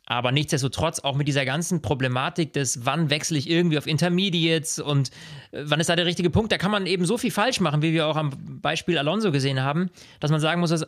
[0.09, 5.09] Aber nichtsdestotrotz auch mit dieser ganzen Problematik des, wann wechsle ich irgendwie auf Intermediates und
[5.51, 7.81] äh, wann ist da der richtige Punkt, da kann man eben so viel falsch machen,
[7.81, 9.89] wie wir auch am Beispiel Alonso gesehen haben,
[10.21, 10.87] dass man sagen muss, dass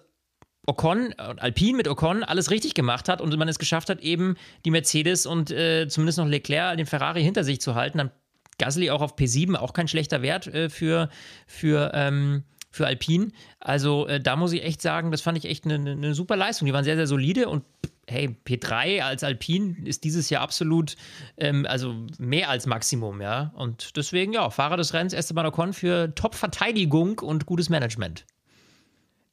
[0.66, 4.36] Ocon, äh, Alpine mit Ocon alles richtig gemacht hat und man es geschafft hat, eben
[4.64, 7.98] die Mercedes und äh, zumindest noch Leclerc, den Ferrari hinter sich zu halten.
[7.98, 8.12] Dann
[8.58, 11.10] Gasly auch auf P7, auch kein schlechter Wert äh, für,
[11.46, 13.30] für, ähm, für Alpine.
[13.60, 16.68] Also äh, da muss ich echt sagen, das fand ich echt eine, eine super Leistung.
[16.68, 17.64] Die waren sehr, sehr solide und
[18.10, 20.96] hey, P3 als Alpin ist dieses Jahr absolut,
[21.38, 23.54] ähm, also mehr als Maximum, ja.
[23.56, 28.26] Und deswegen, ja, Fahrer des Rennens Esteban Ocon für Top-Verteidigung und gutes Management.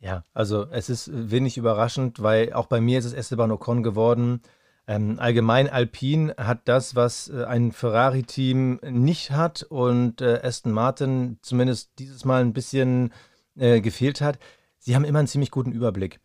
[0.01, 4.43] Ja, also es ist wenig überraschend, weil auch bei mir ist es Esteban Ocon geworden.
[4.87, 11.39] Ähm, allgemein Alpine hat das, was äh, ein Ferrari-Team nicht hat und äh, Aston Martin
[11.43, 13.13] zumindest dieses Mal ein bisschen
[13.57, 14.39] äh, gefehlt hat.
[14.79, 16.21] Sie haben immer einen ziemlich guten Überblick.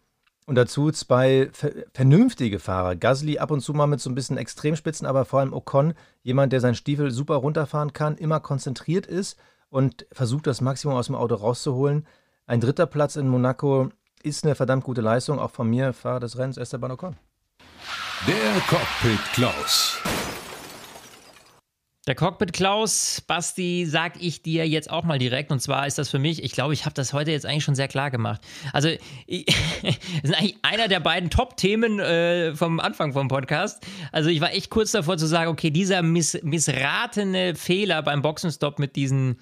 [0.48, 1.50] Und dazu zwei
[1.94, 2.96] vernünftige Fahrer.
[2.96, 6.52] Gasly ab und zu mal mit so ein bisschen Extremspitzen, aber vor allem Ocon, jemand,
[6.52, 9.38] der seinen Stiefel super runterfahren kann, immer konzentriert ist
[9.70, 12.08] und versucht, das Maximum aus dem Auto rauszuholen.
[12.48, 13.90] Ein dritter Platz in Monaco
[14.24, 17.16] ist eine verdammt gute Leistung, auch von mir, Fahrer des Rennens, Esteban Ocon.
[18.28, 19.98] Der Cockpit Klaus.
[22.08, 25.52] Der Cockpit Klaus, Basti, sag ich dir jetzt auch mal direkt.
[25.52, 27.76] Und zwar ist das für mich, ich glaube, ich habe das heute jetzt eigentlich schon
[27.76, 28.42] sehr klar gemacht.
[28.74, 28.90] Also,
[29.30, 33.86] das ist eigentlich einer der beiden Top-Themen äh, vom Anfang vom Podcast.
[34.12, 38.80] Also, ich war echt kurz davor zu sagen, okay, dieser miss, missratene Fehler beim Boxenstopp
[38.80, 39.38] mit diesen.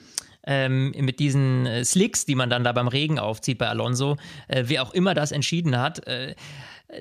[0.48, 4.16] Ähm, mit diesen äh, Slicks, die man dann da beim Regen aufzieht bei Alonso,
[4.48, 6.34] äh, wer auch immer das entschieden hat, äh,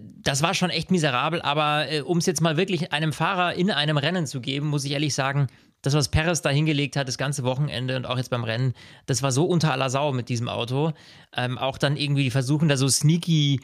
[0.03, 3.71] das war schon echt miserabel, aber äh, um es jetzt mal wirklich einem Fahrer in
[3.71, 5.49] einem Rennen zu geben, muss ich ehrlich sagen,
[5.83, 8.75] das, was Perez da hingelegt hat, das ganze Wochenende und auch jetzt beim Rennen,
[9.07, 10.93] das war so unter aller Sau mit diesem Auto.
[11.37, 13.61] Ähm, auch dann irgendwie die versuchen da so sneaky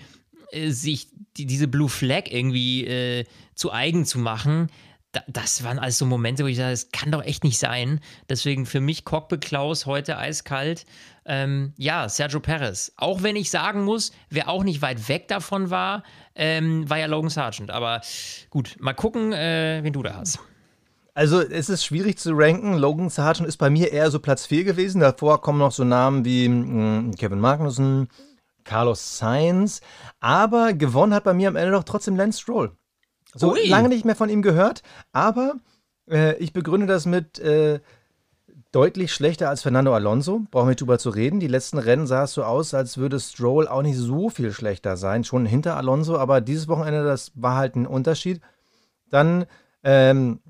[0.51, 4.69] äh, sich die, diese Blue Flag irgendwie äh, zu eigen zu machen.
[5.15, 8.01] Da, das waren alles so Momente, wo ich sage, das kann doch echt nicht sein.
[8.29, 10.87] Deswegen für mich Cockpit Klaus heute eiskalt.
[11.25, 12.93] Ähm, ja, Sergio Perez.
[12.97, 16.03] Auch wenn ich sagen muss, wer auch nicht weit weg davon war,
[16.35, 17.71] ähm, war ja Logan Sargent.
[17.71, 18.01] Aber
[18.51, 20.41] gut, mal gucken, äh, wen du da hast.
[21.15, 22.75] Also es ist schwierig zu ranken.
[22.75, 25.01] Logan Sargent ist bei mir eher so Platz 4 gewesen.
[25.01, 28.09] Davor kommen noch so Namen wie mh, hm, Kevin Magnussen,
[28.65, 29.81] Carlos Sainz.
[30.19, 32.77] Aber gewonnen hat bei mir am Ende doch trotzdem Lance Stroll.
[33.35, 33.69] So Ui.
[33.69, 34.83] lange nicht mehr von ihm gehört.
[35.13, 35.55] Aber
[36.09, 37.39] äh, ich begründe das mit...
[37.39, 37.81] Äh,
[38.75, 40.43] deutlich schlechter als Fernando Alonso.
[40.51, 41.39] Brauchen wir nicht drüber zu reden.
[41.39, 44.97] Die letzten Rennen sah es so aus, als würde Stroll auch nicht so viel schlechter
[44.97, 45.23] sein.
[45.23, 48.41] Schon hinter Alonso, aber dieses Wochenende, das war halt ein Unterschied.
[49.11, 49.47] Dann
[49.85, 50.41] ähm,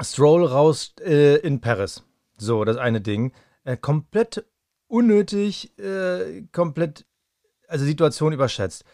[0.00, 2.02] Stroll raus äh, in Paris.
[2.38, 3.32] So, das eine Ding.
[3.64, 4.46] Äh, komplett
[4.86, 7.04] unnötig, äh, komplett,
[7.68, 8.84] also Situation überschätzt.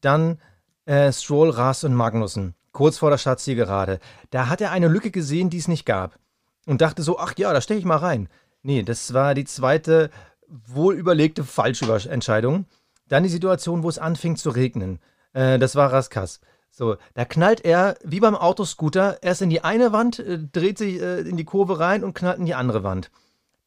[0.00, 0.38] Dann
[0.86, 2.54] äh, Stroll, Ras und Magnussen.
[2.72, 4.00] Kurz vor der Startzielgerade.
[4.30, 6.18] Da hat er eine Lücke gesehen, die es nicht gab
[6.66, 8.28] und dachte so, ach ja, da steche ich mal rein.
[8.62, 10.10] Nee, das war die zweite
[10.48, 12.66] wohlüberlegte falsche Entscheidung.
[13.08, 14.98] Dann die Situation, wo es anfing zu regnen.
[15.32, 16.40] Äh, das war Raskas.
[16.70, 21.00] So, da knallt er wie beim Autoscooter erst in die eine Wand, äh, dreht sich
[21.00, 23.10] äh, in die Kurve rein und knallt in die andere Wand.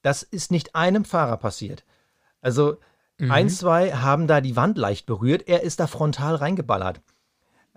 [0.01, 1.85] Das ist nicht einem Fahrer passiert.
[2.41, 2.77] Also
[3.17, 3.31] mhm.
[3.31, 7.01] ein, zwei haben da die Wand leicht berührt, er ist da frontal reingeballert.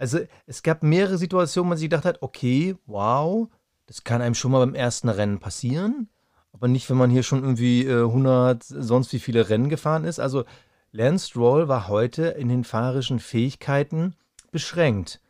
[0.02, 3.48] Also es gab mehrere Situationen, wo man sich gedacht hat, okay, wow,
[3.86, 6.08] das kann einem schon mal beim ersten Rennen passieren,
[6.52, 10.18] aber nicht, wenn man hier schon irgendwie äh, 100 sonst wie viele Rennen gefahren ist.
[10.18, 10.42] Also
[10.90, 14.16] Lance Stroll war heute in den fahrerischen Fähigkeiten
[14.50, 15.20] beschränkt.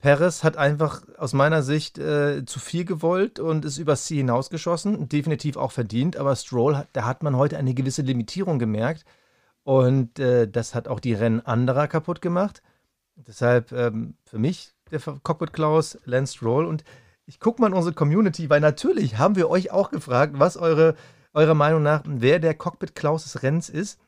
[0.00, 5.08] Perez hat einfach aus meiner Sicht äh, zu viel gewollt und ist übers Ziel hinausgeschossen.
[5.08, 9.04] Definitiv auch verdient, aber Stroll, da hat man heute eine gewisse Limitierung gemerkt.
[9.62, 12.60] Und äh, das hat auch die Rennen anderer kaputt gemacht.
[13.16, 16.66] Deshalb ähm, für mich der Cockpit Klaus, Lance Stroll.
[16.66, 16.84] Und
[17.24, 20.94] ich gucke mal in unsere Community, weil natürlich haben wir euch auch gefragt, was eure,
[21.32, 23.98] eurer Meinung nach, wer der Cockpit Klaus des Rennens ist.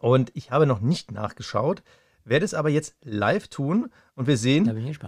[0.00, 1.82] Und ich habe noch nicht nachgeschaut
[2.26, 4.66] werde es aber jetzt live tun und wir sehen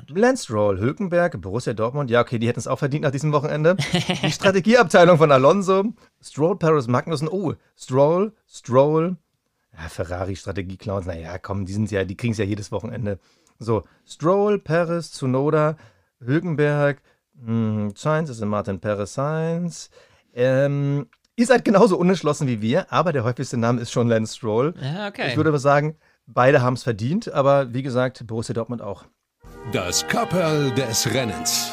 [0.08, 2.10] Lance Stroll, Hülkenberg, Borussia Dortmund.
[2.10, 3.76] Ja, okay, die hätten es auch verdient nach diesem Wochenende.
[4.22, 5.84] die Strategieabteilung von Alonso,
[6.22, 7.28] Stroll, Paris, Magnussen.
[7.28, 9.16] Oh, Stroll, Stroll.
[9.80, 11.06] Ja, Ferrari, Strategie-Clowns.
[11.06, 13.18] Naja, komm, die sind ja, die kriegen es ja jedes Wochenende.
[13.58, 15.76] So, Stroll, Paris, Zunoda,
[16.20, 17.00] Hülkenberg,
[17.40, 19.90] hm, Sainz, das ist Martin Paris Sainz.
[20.34, 24.74] Ähm, ihr seid genauso unentschlossen wie wir, aber der häufigste Name ist schon Lance Stroll.
[24.80, 25.28] Ja, okay.
[25.28, 25.96] Ich würde aber sagen,
[26.30, 29.06] Beide haben es verdient, aber wie gesagt, Borussia Dortmund auch.
[29.72, 31.72] Das Kapperl des Rennens.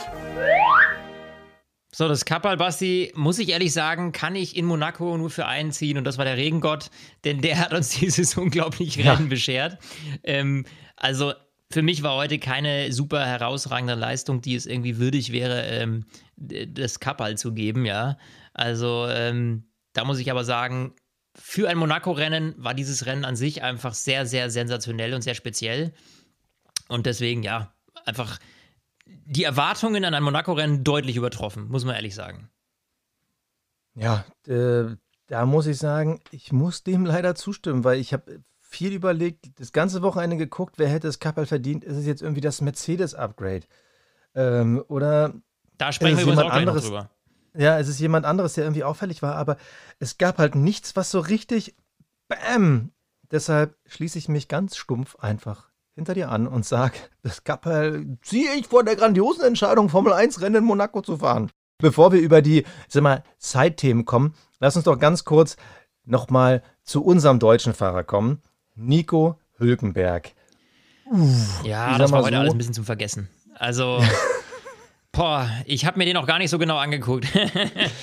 [1.97, 5.71] So, das Kapperl, Basti, muss ich ehrlich sagen, kann ich in Monaco nur für einen
[5.71, 6.91] ziehen und das war der Regengott,
[7.23, 9.29] denn der hat uns dieses unglaubliche Rennen ja.
[9.29, 9.77] beschert.
[10.21, 10.65] Ähm,
[10.97, 11.31] also
[11.71, 16.03] für mich war heute keine super herausragende Leistung, die es irgendwie würdig wäre, ähm,
[16.35, 18.17] das Kapperl zu geben, ja.
[18.53, 20.95] Also ähm, da muss ich aber sagen,
[21.33, 25.93] für ein Monaco-Rennen war dieses Rennen an sich einfach sehr, sehr sensationell und sehr speziell.
[26.89, 28.37] Und deswegen, ja, einfach
[29.25, 32.49] die Erwartungen an ein Monaco-Rennen deutlich übertroffen, muss man ehrlich sagen.
[33.95, 34.95] Ja, äh,
[35.27, 39.71] da muss ich sagen, ich muss dem leider zustimmen, weil ich habe viel überlegt, das
[39.71, 41.83] ganze Wochenende geguckt, wer hätte das Kappel verdient.
[41.83, 43.65] Ist es jetzt irgendwie das Mercedes-Upgrade?
[44.35, 45.33] Ähm, oder
[45.77, 47.09] da sprechen wir auch anderes, drüber.
[47.55, 49.57] Ja, es ist jemand anderes, der irgendwie auffällig war, aber
[49.99, 51.75] es gab halt nichts, was so richtig
[52.27, 52.91] Bäm!
[53.31, 58.53] Deshalb schließe ich mich ganz stumpf einfach hinter dir an und sag, das halt, ziehe
[58.53, 61.49] ich vor der grandiosen Entscheidung, Formel 1 Rennen in Monaco zu fahren.
[61.77, 65.57] Bevor wir über die, sag mal, Zeitthemen kommen, lass uns doch ganz kurz
[66.05, 68.41] nochmal zu unserem deutschen Fahrer kommen.
[68.75, 70.33] Nico Hülkenberg.
[71.11, 73.29] Uff, ja, das war heute so, alles ein bisschen zum Vergessen.
[73.55, 74.03] Also,
[75.15, 77.25] Boah, ich habe mir den auch gar nicht so genau angeguckt.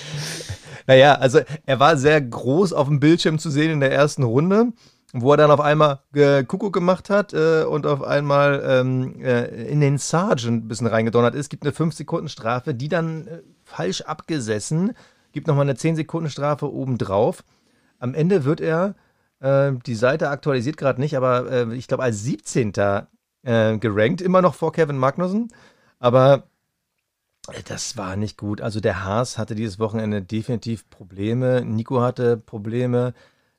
[0.86, 4.72] naja, also er war sehr groß auf dem Bildschirm zu sehen in der ersten Runde,
[5.12, 9.44] wo er dann auf einmal äh, Kuckuck gemacht hat äh, und auf einmal ähm, äh,
[9.70, 11.50] in den Sergeant ein bisschen reingedonnert ist.
[11.50, 14.92] Gibt eine 5-Sekunden-Strafe, die dann äh, falsch abgesessen.
[15.32, 17.44] Gibt nochmal eine 10-Sekunden-Strafe obendrauf.
[17.98, 18.94] Am Ende wird er,
[19.40, 22.72] äh, die Seite aktualisiert gerade nicht, aber äh, ich glaube als 17.
[23.44, 25.48] gerankt, immer noch vor Kevin Magnussen.
[25.98, 26.44] Aber
[27.64, 28.60] das war nicht gut.
[28.60, 31.64] Also der Haas hatte dieses Wochenende definitiv Probleme.
[31.64, 33.14] Nico hatte Probleme.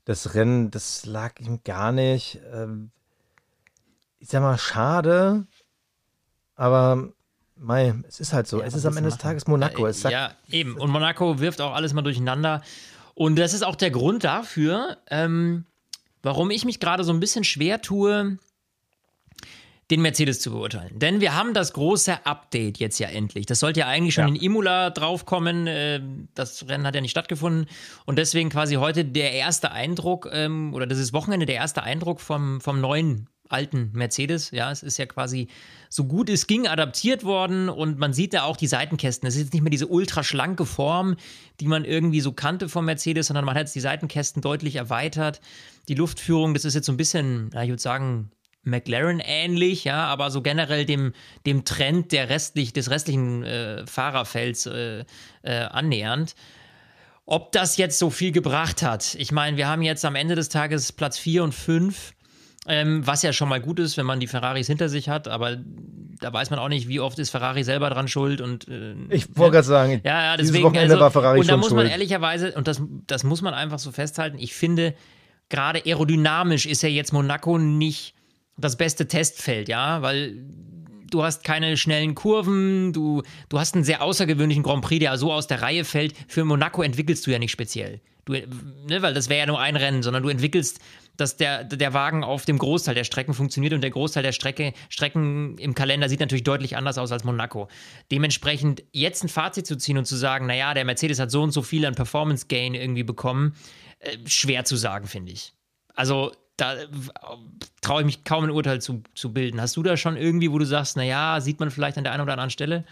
[0.06, 2.40] Das Rennen, das lag ihm gar nicht.
[2.54, 2.92] Ähm,
[4.20, 5.48] ich sag mal, schade.
[6.56, 7.10] Aber
[7.56, 8.60] mei, es ist halt so.
[8.60, 9.88] Ja, es ist am Ende des Tages Monaco.
[9.88, 10.78] Ja, ja, eben.
[10.78, 12.62] Und Monaco wirft auch alles mal durcheinander.
[13.16, 15.66] Und das ist auch der Grund dafür, ähm,
[16.22, 18.40] warum ich mich gerade so ein bisschen schwer tue,
[19.92, 20.98] den Mercedes zu beurteilen.
[20.98, 23.46] Denn wir haben das große Update jetzt ja endlich.
[23.46, 24.34] Das sollte ja eigentlich schon ja.
[24.34, 25.68] in Imola draufkommen.
[25.68, 26.02] Äh,
[26.34, 27.68] das Rennen hat ja nicht stattgefunden.
[28.06, 32.22] Und deswegen quasi heute der erste Eindruck, ähm, oder das ist Wochenende der erste Eindruck
[32.22, 34.52] vom, vom neuen alten Mercedes.
[34.52, 35.48] Ja, es ist ja quasi
[35.90, 39.28] so gut es ging adaptiert worden und man sieht da auch die Seitenkästen.
[39.28, 41.16] Es ist jetzt nicht mehr diese ultra schlanke Form,
[41.60, 45.40] die man irgendwie so kannte vom Mercedes, sondern man hat jetzt die Seitenkästen deutlich erweitert.
[45.88, 48.32] Die Luftführung, das ist jetzt so ein bisschen, ja, ich würde sagen,
[48.64, 51.14] McLaren ähnlich, ja, aber so generell dem,
[51.46, 55.04] dem Trend der restlich, des restlichen äh, Fahrerfelds äh,
[55.44, 56.36] äh, annähernd.
[57.26, 60.50] Ob das jetzt so viel gebracht hat, ich meine, wir haben jetzt am Ende des
[60.50, 62.14] Tages Platz 4 und 5,
[62.68, 65.58] ähm, was ja schon mal gut ist, wenn man die Ferraris hinter sich hat, aber
[66.20, 69.36] da weiß man auch nicht, wie oft ist Ferrari selber dran schuld und äh, ich
[69.38, 71.92] wollte gerade sagen, ja, ja, deswegen Wochenende also, war Ferrari und da muss man schuld.
[71.92, 74.38] ehrlicherweise und das, das muss man einfach so festhalten.
[74.40, 74.94] Ich finde,
[75.50, 78.13] gerade aerodynamisch ist ja jetzt Monaco nicht
[78.58, 80.46] das beste Testfeld, ja, weil
[81.10, 85.32] du hast keine schnellen Kurven, du, du hast einen sehr außergewöhnlichen Grand Prix, der so
[85.32, 86.14] aus der Reihe fällt.
[86.28, 88.02] Für Monaco entwickelst du ja nicht speziell.
[88.26, 90.80] Du, ne, weil das wäre ja nur ein Rennen, sondern du entwickelst,
[91.18, 94.74] dass der, der Wagen auf dem Großteil der Strecken funktioniert und der Großteil der Strecke,
[94.90, 97.68] Strecken im Kalender sieht natürlich deutlich anders aus als Monaco.
[98.12, 101.52] Dementsprechend jetzt ein Fazit zu ziehen und zu sagen, naja, der Mercedes hat so und
[101.52, 103.56] so viel an Performance Gain irgendwie bekommen,
[104.00, 105.54] äh, schwer zu sagen, finde ich.
[105.94, 106.88] Also da äh,
[107.82, 109.60] traue ich mich kaum ein Urteil zu, zu bilden.
[109.62, 112.24] Hast du da schon irgendwie, wo du sagst, naja, sieht man vielleicht an der einen
[112.24, 112.86] oder anderen Stelle?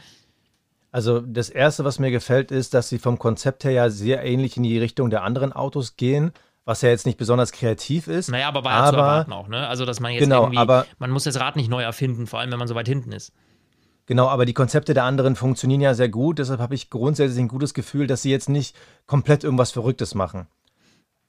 [0.91, 4.57] Also das Erste, was mir gefällt, ist, dass sie vom Konzept her ja sehr ähnlich
[4.57, 6.33] in die Richtung der anderen Autos gehen,
[6.65, 8.29] was ja jetzt nicht besonders kreativ ist.
[8.29, 9.67] Naja, aber war ja zu erwarten auch, ne?
[9.67, 12.39] Also, dass man jetzt genau, irgendwie, aber, man muss das Rad nicht neu erfinden, vor
[12.39, 13.31] allem, wenn man so weit hinten ist.
[14.05, 17.47] Genau, aber die Konzepte der anderen funktionieren ja sehr gut, deshalb habe ich grundsätzlich ein
[17.47, 20.47] gutes Gefühl, dass sie jetzt nicht komplett irgendwas Verrücktes machen.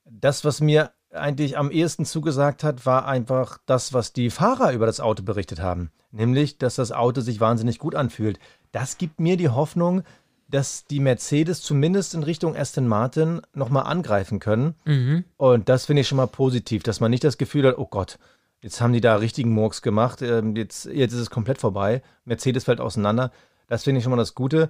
[0.04, 4.86] Das, was mir eigentlich am ehesten zugesagt hat, war einfach das, was die Fahrer über
[4.86, 5.90] das Auto berichtet haben.
[6.10, 8.38] Nämlich, dass das Auto sich wahnsinnig gut anfühlt.
[8.70, 10.02] Das gibt mir die Hoffnung,
[10.48, 14.74] dass die Mercedes zumindest in Richtung Aston Martin nochmal angreifen können.
[14.84, 15.24] Mhm.
[15.38, 18.18] Und das finde ich schon mal positiv, dass man nicht das Gefühl hat, oh Gott,
[18.60, 22.02] jetzt haben die da richtigen Murks gemacht, ähm, jetzt, jetzt ist es komplett vorbei.
[22.24, 23.32] Mercedes fällt auseinander.
[23.66, 24.68] Das finde ich schon mal das Gute.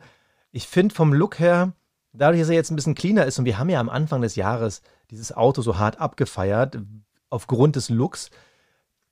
[0.52, 1.72] Ich finde vom Look her,
[2.12, 4.36] dadurch, dass er jetzt ein bisschen cleaner ist und wir haben ja am Anfang des
[4.36, 6.78] Jahres dieses Auto so hart abgefeiert,
[7.30, 8.30] aufgrund des Looks.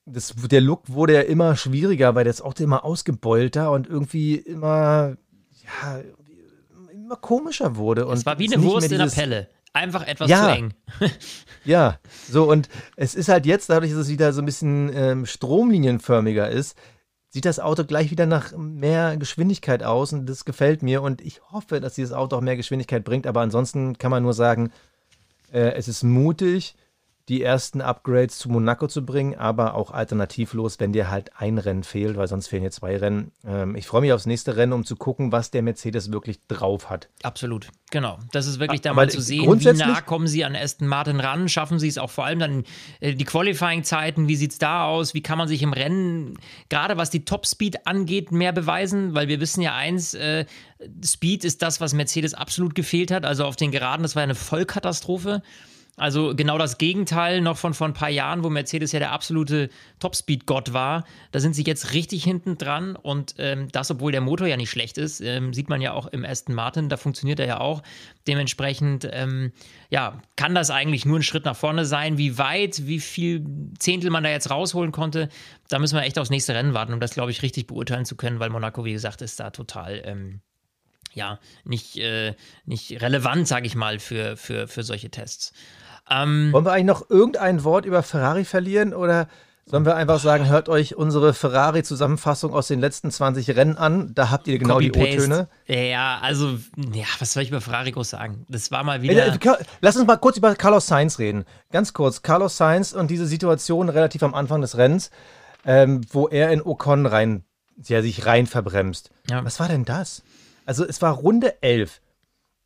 [0.04, 5.16] Das, der Look wurde ja immer schwieriger, weil das Auto immer ausgebeulter und irgendwie immer,
[5.64, 6.00] ja,
[6.92, 8.06] immer komischer wurde.
[8.06, 9.48] Und es war wie eine Wurst in der Pelle.
[9.72, 10.74] Einfach etwas ja, zu eng.
[11.64, 15.26] ja, so und es ist halt jetzt, dadurch, dass es wieder so ein bisschen ähm,
[15.26, 16.76] stromlinienförmiger ist,
[17.30, 21.40] sieht das Auto gleich wieder nach mehr Geschwindigkeit aus und das gefällt mir und ich
[21.52, 24.72] hoffe, dass dieses Auto auch mehr Geschwindigkeit bringt, aber ansonsten kann man nur sagen,
[25.52, 26.74] äh, es ist mutig,
[27.30, 31.84] die ersten Upgrades zu Monaco zu bringen, aber auch alternativlos, wenn dir halt ein Rennen
[31.84, 33.30] fehlt, weil sonst fehlen hier zwei Rennen.
[33.46, 36.90] Ähm, ich freue mich aufs nächste Rennen, um zu gucken, was der Mercedes wirklich drauf
[36.90, 37.08] hat.
[37.22, 38.18] Absolut, genau.
[38.32, 41.48] Das ist wirklich da mal zu sehen, wie nah kommen sie an Aston Martin ran,
[41.48, 42.64] schaffen sie es auch vor allem dann
[42.98, 46.36] äh, die Qualifying-Zeiten, wie sieht es da aus, wie kann man sich im Rennen,
[46.68, 50.46] gerade was die Top-Speed angeht, mehr beweisen, weil wir wissen ja eins, äh,
[51.04, 54.34] Speed ist das, was Mercedes absolut gefehlt hat, also auf den Geraden, das war eine
[54.34, 55.42] Vollkatastrophe.
[55.96, 59.68] Also genau das Gegenteil noch von vor ein paar Jahren, wo Mercedes ja der absolute
[59.98, 61.04] Topspeed-Gott war.
[61.30, 64.70] Da sind sie jetzt richtig hinten dran und ähm, das, obwohl der Motor ja nicht
[64.70, 67.82] schlecht ist, ähm, sieht man ja auch im Aston Martin, da funktioniert er ja auch.
[68.26, 69.52] Dementsprechend, ähm,
[69.90, 72.16] ja, kann das eigentlich nur ein Schritt nach vorne sein.
[72.16, 73.44] Wie weit, wie viel
[73.78, 75.28] Zehntel man da jetzt rausholen konnte,
[75.68, 78.16] da müssen wir echt aufs nächste Rennen warten, um das, glaube ich, richtig beurteilen zu
[78.16, 80.40] können, weil Monaco, wie gesagt, ist da total ähm,
[81.12, 85.52] ja, nicht, äh, nicht relevant, sage ich mal, für, für, für solche Tests.
[86.10, 89.28] Ähm, Wollen wir eigentlich noch irgendein Wort über Ferrari verlieren oder
[89.70, 94.12] sollen wir einfach sagen, hört euch unsere Ferrari-Zusammenfassung aus den letzten 20 Rennen an?
[94.16, 95.48] Da habt ihr genau die O-Töne.
[95.66, 96.58] Ja, also,
[96.92, 98.44] ja, was soll ich über Ferrari groß sagen?
[98.48, 99.38] Das war mal wieder.
[99.80, 101.44] Lass uns mal kurz über Carlos Sainz reden.
[101.70, 102.22] Ganz kurz.
[102.22, 105.12] Carlos Sainz und diese Situation relativ am Anfang des Rennens,
[105.64, 107.44] ähm, wo er in Ocon rein,
[107.86, 109.10] ja, sich rein verbremst.
[109.30, 109.44] Ja.
[109.44, 110.24] Was war denn das?
[110.70, 112.00] Also, es war Runde 11.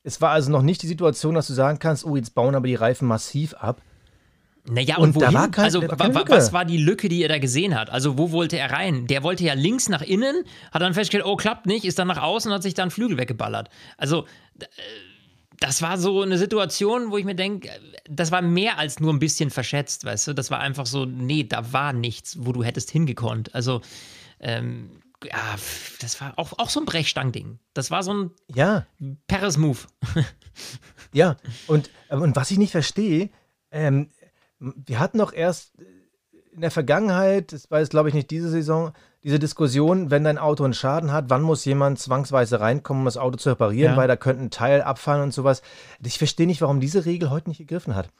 [0.02, 2.66] Es war also noch nicht die Situation, dass du sagen kannst, oh, jetzt bauen aber
[2.66, 3.80] die Reifen massiv ab.
[4.68, 5.32] Naja, und, und wohin?
[5.32, 7.88] War kein, also, war was war die Lücke, die er da gesehen hat?
[7.88, 9.06] Also, wo wollte er rein?
[9.06, 12.20] Der wollte ja links nach innen, hat dann festgestellt, oh, klappt nicht, ist dann nach
[12.20, 13.70] außen und hat sich dann Flügel weggeballert.
[13.96, 14.26] Also,
[14.58, 14.66] äh,
[15.58, 17.70] das war so eine Situation, wo ich mir denke,
[18.06, 20.34] das war mehr als nur ein bisschen verschätzt, weißt du?
[20.34, 23.54] Das war einfach so, nee, da war nichts, wo du hättest hingekonnt.
[23.54, 23.80] Also,
[24.40, 24.90] ähm,
[25.24, 25.56] ja,
[26.00, 27.58] das war auch, auch so ein Brechstang-Ding.
[27.72, 28.86] Das war so ein ja.
[29.26, 29.78] Paris-Move.
[31.12, 33.30] ja, und, und was ich nicht verstehe,
[33.70, 34.10] ähm,
[34.58, 35.72] wir hatten doch erst
[36.52, 38.92] in der Vergangenheit, das war jetzt glaube ich nicht diese Saison,
[39.24, 43.16] diese Diskussion, wenn dein Auto einen Schaden hat, wann muss jemand zwangsweise reinkommen, um das
[43.16, 43.96] Auto zu reparieren, ja.
[43.96, 45.62] weil da könnte ein Teil abfallen und sowas.
[46.04, 48.10] Ich verstehe nicht, warum diese Regel heute nicht gegriffen hat.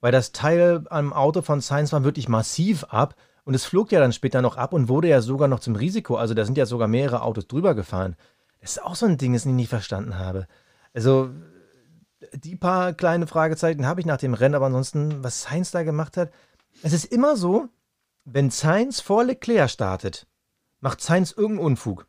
[0.00, 3.14] Weil das Teil am Auto von Science war wirklich massiv ab
[3.44, 6.16] und es flog ja dann später noch ab und wurde ja sogar noch zum Risiko.
[6.16, 8.16] Also da sind ja sogar mehrere Autos drüber gefahren.
[8.60, 10.46] Das ist auch so ein Ding, das ich nicht verstanden habe.
[10.94, 11.30] Also
[12.32, 16.16] die paar kleine Fragezeichen habe ich nach dem Rennen, aber ansonsten, was Sainz da gemacht
[16.16, 16.32] hat,
[16.82, 17.68] es ist immer so,
[18.24, 20.26] wenn Sainz vor Leclerc startet,
[20.80, 22.06] macht Sainz irgendeinen Unfug.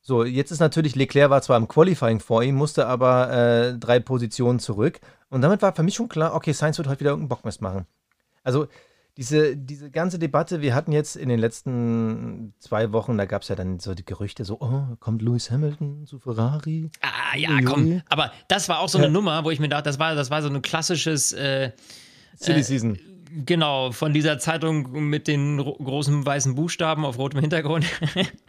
[0.00, 4.00] So, jetzt ist natürlich, Leclerc war zwar im Qualifying vor ihm, musste aber äh, drei
[4.00, 5.00] Positionen zurück.
[5.30, 7.86] Und damit war für mich schon klar, okay, Sainz wird heute wieder irgendeinen Bockmist machen.
[8.42, 8.68] Also,
[9.16, 13.48] diese, diese ganze Debatte, wir hatten jetzt in den letzten zwei Wochen, da gab es
[13.48, 16.90] ja dann so die Gerüchte, so, oh, kommt Lewis Hamilton zu Ferrari?
[17.00, 18.02] Ah, ja, Ui, komm.
[18.08, 19.12] Aber das war auch so eine ja.
[19.12, 21.70] Nummer, wo ich mir dachte, das war, das war so ein klassisches äh,
[22.36, 22.98] Silly äh, Season.
[23.46, 27.84] Genau, von dieser Zeitung mit den großen weißen Buchstaben auf rotem Hintergrund.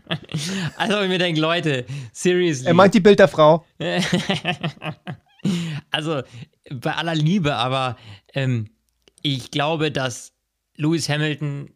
[0.77, 2.67] also, ich mir denke, Leute, seriously.
[2.67, 3.65] Er meint die Bild der Frau.
[5.91, 6.21] also,
[6.71, 7.97] bei aller Liebe, aber
[8.33, 8.69] ähm,
[9.23, 10.34] ich glaube, dass
[10.77, 11.71] Lewis Hamilton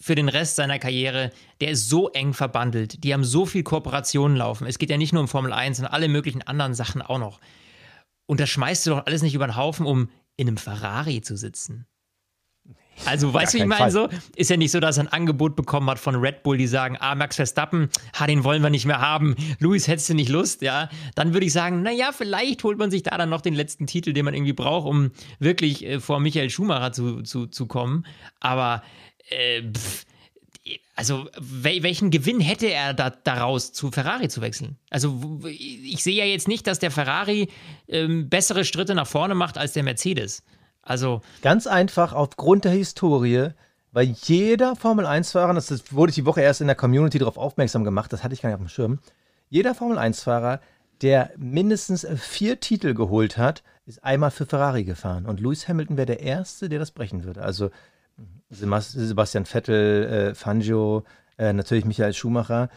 [0.00, 3.02] für den Rest seiner Karriere, der ist so eng verbandelt.
[3.02, 4.66] Die haben so viel Kooperationen laufen.
[4.66, 7.40] Es geht ja nicht nur um Formel 1, sondern alle möglichen anderen Sachen auch noch.
[8.26, 11.36] Und das schmeißt du doch alles nicht über den Haufen, um in einem Ferrari zu
[11.36, 11.86] sitzen.
[13.04, 15.56] Also, weißt du, wie ich meine, so ist ja nicht so, dass er ein Angebot
[15.56, 17.88] bekommen hat von Red Bull, die sagen, ah, Max Verstappen,
[18.18, 19.36] ha, den wollen wir nicht mehr haben.
[19.60, 20.88] Luis, hättest du nicht Lust, ja?
[21.14, 24.12] Dann würde ich sagen, naja, vielleicht holt man sich da dann noch den letzten Titel,
[24.12, 28.04] den man irgendwie braucht, um wirklich äh, vor Michael Schumacher zu, zu, zu kommen.
[28.40, 28.82] Aber,
[29.30, 30.04] äh, pff,
[30.94, 34.76] also welchen Gewinn hätte er da, daraus, zu Ferrari zu wechseln?
[34.90, 37.48] Also ich sehe ja jetzt nicht, dass der Ferrari
[37.88, 40.42] ähm, bessere Schritte nach vorne macht als der Mercedes.
[40.88, 43.50] Also ganz einfach aufgrund der Historie,
[43.92, 47.84] weil jeder Formel 1-Fahrer, das wurde ich die Woche erst in der Community darauf aufmerksam
[47.84, 48.98] gemacht, das hatte ich gar nicht auf dem Schirm.
[49.50, 50.60] Jeder Formel 1-Fahrer,
[51.02, 55.26] der mindestens vier Titel geholt hat, ist einmal für Ferrari gefahren.
[55.26, 57.42] Und Lewis Hamilton wäre der Erste, der das brechen würde.
[57.42, 57.70] Also
[58.48, 61.04] Sebastian Vettel, äh, Fangio,
[61.36, 62.70] äh, natürlich Michael Schumacher.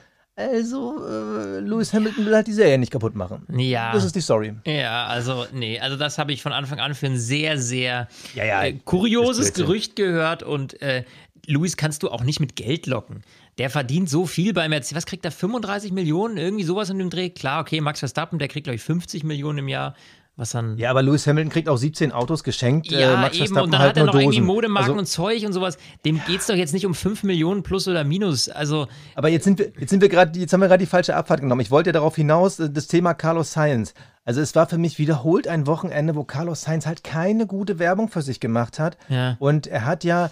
[0.50, 3.46] Also, äh, Lewis Hamilton will halt die Serie nicht kaputt machen.
[3.58, 3.94] Ja.
[3.94, 4.54] Das ist die Story.
[4.66, 8.46] Ja, also, nee, also das habe ich von Anfang an für ein sehr, sehr ja,
[8.46, 11.04] ja, äh, kurioses Gerücht gehört und äh,
[11.46, 13.22] Lewis kannst du auch nicht mit Geld locken.
[13.58, 14.96] Der verdient so viel bei Mercedes.
[14.96, 15.32] Was kriegt er?
[15.32, 16.38] 35 Millionen?
[16.38, 17.30] Irgendwie sowas in dem Dreh?
[17.30, 19.96] Klar, okay, Max Verstappen, der kriegt, glaube ich, 50 Millionen im Jahr.
[20.42, 22.92] Was dann ja, aber Lewis Hamilton kriegt auch 17 Autos geschenkt.
[22.92, 23.56] Äh, ja, äh, Max eben.
[23.60, 24.24] Und dann halt hat er noch Dosen.
[24.24, 25.78] irgendwie Modemarken also, und Zeug und sowas.
[26.04, 28.50] Dem geht es doch jetzt nicht um 5 Millionen plus oder minus.
[28.50, 28.88] Also.
[29.14, 31.42] Aber jetzt sind wir, jetzt sind wir gerade, jetzt haben wir gerade die falsche Abfahrt
[31.42, 31.62] genommen.
[31.62, 33.94] Ich wollte ja darauf hinaus, äh, das Thema Carlos Sainz.
[34.26, 38.10] Also es war für mich wiederholt ein Wochenende, wo Carlos Sainz halt keine gute Werbung
[38.10, 38.98] für sich gemacht hat.
[39.10, 39.38] Ja.
[39.38, 40.32] Und er hat ja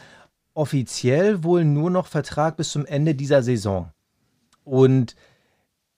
[0.56, 3.92] offiziell wohl nur noch Vertrag bis zum Ende dieser Saison.
[4.64, 5.16] Und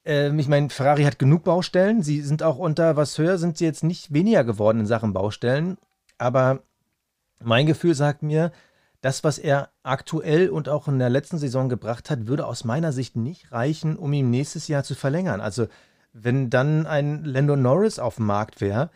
[0.04, 2.02] ähm, ich meine, Ferrari hat genug Baustellen.
[2.02, 5.78] Sie sind auch unter was höher, sind sie jetzt nicht weniger geworden in Sachen Baustellen.
[6.18, 6.62] Aber
[7.42, 8.52] mein Gefühl sagt mir,
[9.00, 12.92] das, was er aktuell und auch in der letzten Saison gebracht hat, würde aus meiner
[12.92, 15.40] Sicht nicht reichen, um ihn nächstes Jahr zu verlängern.
[15.40, 15.66] Also,
[16.12, 18.90] wenn dann ein Lando Norris auf dem Markt wäre,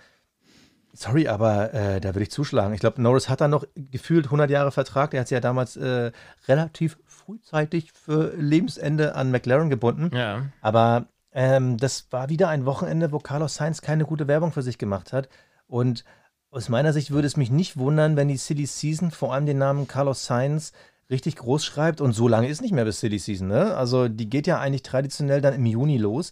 [0.92, 2.74] sorry, aber äh, da würde ich zuschlagen.
[2.74, 5.11] Ich glaube, Norris hat da noch gefühlt 100 Jahre Vertrag.
[5.11, 6.12] Der hat sich ja damals äh,
[6.46, 10.14] relativ frühzeitig für Lebensende an McLaren gebunden.
[10.16, 10.47] Ja.
[10.61, 14.79] Aber ähm, das war wieder ein Wochenende, wo Carlos Sainz keine gute Werbung für sich
[14.79, 15.29] gemacht hat.
[15.66, 16.05] Und
[16.51, 19.59] aus meiner Sicht würde es mich nicht wundern, wenn die City Season vor allem den
[19.59, 20.72] Namen Carlos Sainz
[21.11, 22.01] richtig groß schreibt.
[22.01, 23.49] Und so lange ist nicht mehr bis City Season.
[23.49, 23.77] Ne?
[23.77, 26.31] Also die geht ja eigentlich traditionell dann im Juni los.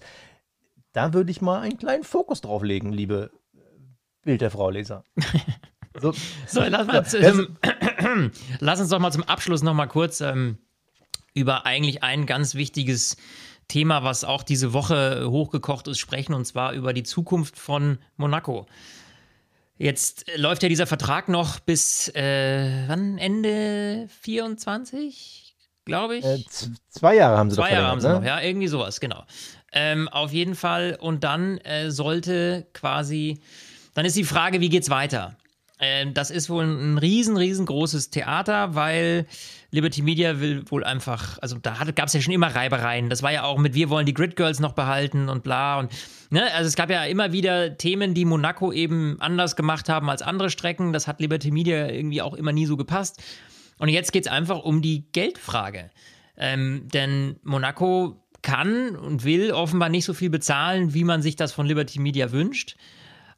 [0.92, 3.32] Da würde ich mal einen kleinen Fokus drauf legen, liebe
[4.22, 5.05] Bild der Frau Leser.
[6.01, 6.12] So,
[6.49, 7.20] so lass, mal, zum,
[8.59, 10.59] lass, uns doch mal zum Abschluss noch mal kurz ähm,
[11.35, 13.16] über eigentlich ein ganz wichtiges
[13.68, 18.66] Thema, was auch diese Woche hochgekocht ist, sprechen, und zwar über die Zukunft von Monaco.
[19.76, 23.18] Jetzt läuft ja dieser Vertrag noch bis äh, wann?
[23.18, 26.24] Ende 24, glaube ich.
[26.24, 26.45] Äh,
[26.89, 28.14] zwei Jahre haben sie zwei doch Zwei Jahre haben sie ne?
[28.14, 29.24] noch, ja, irgendwie sowas, genau.
[29.72, 30.97] Ähm, auf jeden Fall.
[31.01, 33.41] Und dann äh, sollte quasi,
[33.95, 35.37] dann ist die Frage, wie geht's weiter?
[35.80, 39.26] Ähm, das ist wohl ein riesen, riesengroßes Theater, weil
[39.74, 43.10] Liberty Media will wohl einfach, also da gab es ja schon immer Reibereien.
[43.10, 45.80] Das war ja auch mit Wir wollen die Grid Girls noch behalten und bla.
[45.80, 45.92] Und,
[46.30, 46.44] ne?
[46.54, 50.50] Also es gab ja immer wieder Themen, die Monaco eben anders gemacht haben als andere
[50.50, 50.92] Strecken.
[50.92, 53.20] Das hat Liberty Media irgendwie auch immer nie so gepasst.
[53.78, 55.90] Und jetzt geht es einfach um die Geldfrage.
[56.36, 61.52] Ähm, denn Monaco kann und will offenbar nicht so viel bezahlen, wie man sich das
[61.52, 62.76] von Liberty Media wünscht.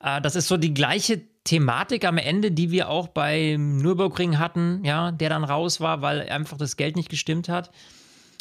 [0.03, 4.85] Äh, das ist so die gleiche Thematik am Ende, die wir auch beim Nürburgring hatten,
[4.85, 7.71] ja, der dann raus war, weil einfach das Geld nicht gestimmt hat.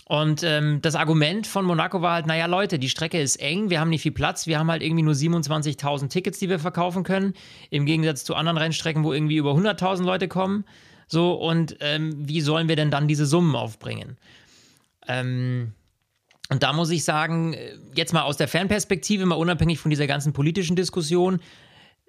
[0.08, 3.80] Und ähm, das Argument von Monaco war halt, naja Leute, die Strecke ist eng, wir
[3.80, 7.34] haben nicht viel Platz, wir haben halt irgendwie nur 27.000 Tickets, die wir verkaufen können,
[7.72, 10.66] im Gegensatz zu anderen Rennstrecken, wo irgendwie über 100.000 Leute kommen.
[11.08, 14.18] So, und ähm, wie sollen wir denn dann diese Summen aufbringen?
[15.08, 15.74] Ähm,
[16.50, 17.56] und da muss ich sagen,
[17.96, 21.40] jetzt mal aus der Fanperspektive, mal unabhängig von dieser ganzen politischen Diskussion,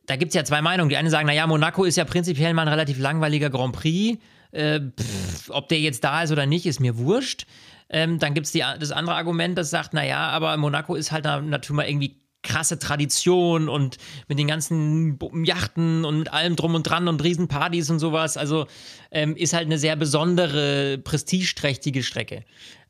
[0.06, 0.88] da gibt es ja zwei Meinungen.
[0.88, 4.18] Die einen sagen, naja, Monaco ist ja prinzipiell mal ein relativ langweiliger Grand Prix.
[4.52, 7.46] Äh, pff, ob der jetzt da ist oder nicht, ist mir wurscht.
[7.88, 11.70] Ähm, dann gibt es das andere Argument, das sagt, naja, aber Monaco ist halt natürlich
[11.70, 13.98] mal irgendwie krasse Tradition und
[14.28, 18.36] mit den ganzen Yachten und mit allem drum und dran und Riesenpartys und sowas.
[18.36, 18.66] Also
[19.10, 22.44] ähm, ist halt eine sehr besondere, prestigeträchtige Strecke.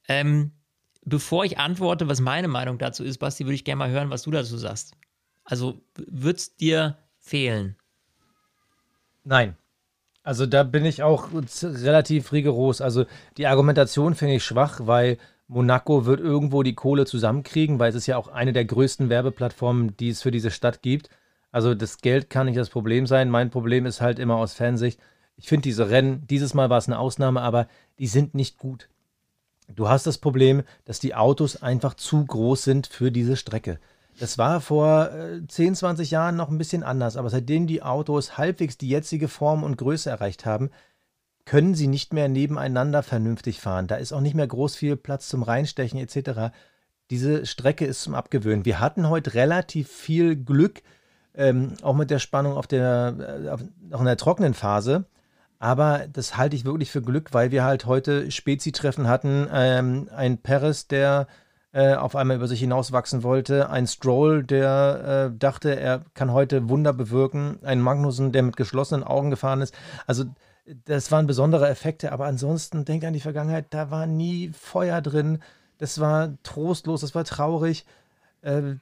[0.08, 0.52] Ähm,
[1.04, 4.22] bevor ich antworte, was meine Meinung dazu ist, Basti, würde ich gerne mal hören, was
[4.22, 4.94] du dazu sagst.
[5.44, 7.76] Also wird es dir fehlen?
[9.24, 9.56] Nein.
[10.22, 11.28] Also da bin ich auch
[11.62, 12.80] relativ rigoros.
[12.80, 13.06] Also
[13.36, 18.06] die Argumentation finde ich schwach, weil Monaco wird irgendwo die Kohle zusammenkriegen, weil es ist
[18.06, 21.10] ja auch eine der größten Werbeplattformen, die es für diese Stadt gibt.
[21.52, 23.30] Also das Geld kann nicht das Problem sein.
[23.30, 24.98] Mein Problem ist halt immer aus Fansicht.
[25.36, 27.68] Ich finde diese Rennen, dieses Mal war es eine Ausnahme, aber
[27.98, 28.88] die sind nicht gut.
[29.68, 33.78] Du hast das Problem, dass die Autos einfach zu groß sind für diese Strecke.
[34.18, 38.38] Das war vor äh, 10, 20 Jahren noch ein bisschen anders, aber seitdem die Autos
[38.38, 40.70] halbwegs die jetzige Form und Größe erreicht haben,
[41.44, 43.86] können sie nicht mehr nebeneinander vernünftig fahren.
[43.86, 46.52] Da ist auch nicht mehr groß viel Platz zum Reinstechen etc.
[47.10, 48.64] Diese Strecke ist zum Abgewöhnen.
[48.64, 50.82] Wir hatten heute relativ viel Glück,
[51.34, 53.60] ähm, auch mit der Spannung auf der, äh, auf,
[53.92, 55.04] auch in der trockenen Phase.
[55.58, 59.46] Aber das halte ich wirklich für Glück, weil wir halt heute Spezi-Treffen hatten.
[59.52, 61.45] Ähm, ein Perez, der äh,
[61.94, 63.70] auf einmal über sich hinauswachsen wollte.
[63.70, 67.58] Ein Stroll, der äh, dachte, er kann heute Wunder bewirken.
[67.62, 69.74] Ein Magnussen, der mit geschlossenen Augen gefahren ist.
[70.06, 70.24] Also
[70.84, 75.40] das waren besondere Effekte, aber ansonsten denkt an die Vergangenheit, da war nie Feuer drin.
[75.78, 77.84] Das war trostlos, das war traurig.
[78.42, 78.76] Äh,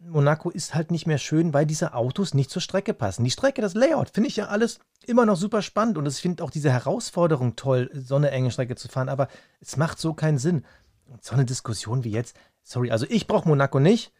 [0.00, 3.22] Monaco ist halt nicht mehr schön, weil diese Autos nicht zur Strecke passen.
[3.24, 6.42] Die Strecke, das Layout, finde ich ja alles immer noch super spannend und ich finde
[6.42, 9.28] auch diese Herausforderung toll, so eine enge Strecke zu fahren, aber
[9.60, 10.64] es macht so keinen Sinn.
[11.10, 14.12] Und so eine Diskussion wie jetzt, sorry, also ich brauche Monaco nicht.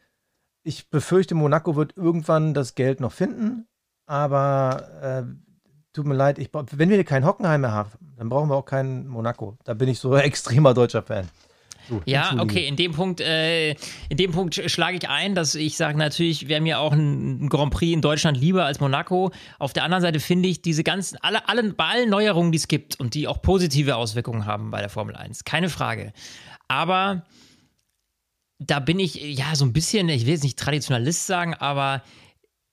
[0.63, 3.67] Ich befürchte, Monaco wird irgendwann das Geld noch finden,
[4.05, 5.23] aber äh,
[5.93, 9.07] tut mir leid, ich, wenn wir keinen Hockenheim mehr haben, dann brauchen wir auch keinen
[9.07, 9.57] Monaco.
[9.63, 11.29] Da bin ich so ein extremer deutscher Fan.
[11.89, 13.71] So, ja, okay, in dem Punkt, äh,
[14.09, 17.73] in dem Punkt schlage ich ein, dass ich sage, natürlich wäre mir auch ein Grand
[17.73, 19.31] Prix in Deutschland lieber als Monaco.
[19.57, 22.67] Auf der anderen Seite finde ich diese ganzen, alle, alle, bei allen Neuerungen, die es
[22.67, 26.13] gibt und die auch positive Auswirkungen haben bei der Formel 1, keine Frage.
[26.71, 27.25] Aber
[28.57, 32.01] da bin ich ja so ein bisschen, ich will jetzt nicht Traditionalist sagen, aber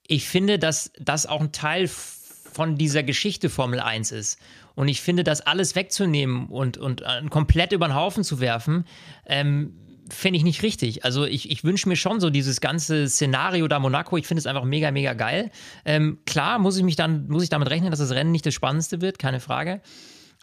[0.07, 4.38] ich finde, dass das auch ein Teil von dieser Geschichte Formel 1 ist.
[4.76, 8.84] Und ich finde, das alles wegzunehmen und, und äh, komplett über den Haufen zu werfen,
[9.26, 9.74] ähm,
[10.09, 11.05] fände ich nicht richtig.
[11.05, 14.46] Also ich, ich wünsche mir schon so dieses ganze Szenario da Monaco, ich finde es
[14.46, 15.51] einfach mega, mega geil.
[15.84, 18.55] Ähm, klar muss ich mich dann, muss ich damit rechnen, dass das Rennen nicht das
[18.55, 19.80] Spannendste wird, keine Frage.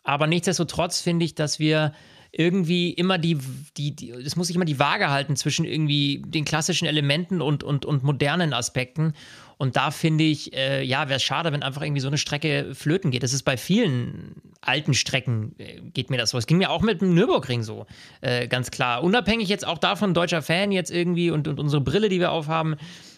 [0.04, 1.94] Aber nichtsdestotrotz finde ich, dass wir
[2.38, 3.38] irgendwie immer die,
[3.78, 7.64] die, die, es muss sich immer die Waage halten zwischen irgendwie den klassischen Elementen und,
[7.64, 9.14] und, und modernen Aspekten.
[9.58, 12.76] Und da finde ich, äh, ja, wäre es schade, wenn einfach irgendwie so eine Strecke
[12.76, 13.24] flöten geht.
[13.24, 16.38] Das ist bei vielen alten Strecken, äh, geht mir das so.
[16.38, 17.86] Es ging mir auch mit dem Nürburgring so,
[18.20, 19.02] äh, ganz klar.
[19.02, 22.76] Unabhängig jetzt auch davon, deutscher Fan jetzt irgendwie und, und unsere Brille, die wir aufhaben,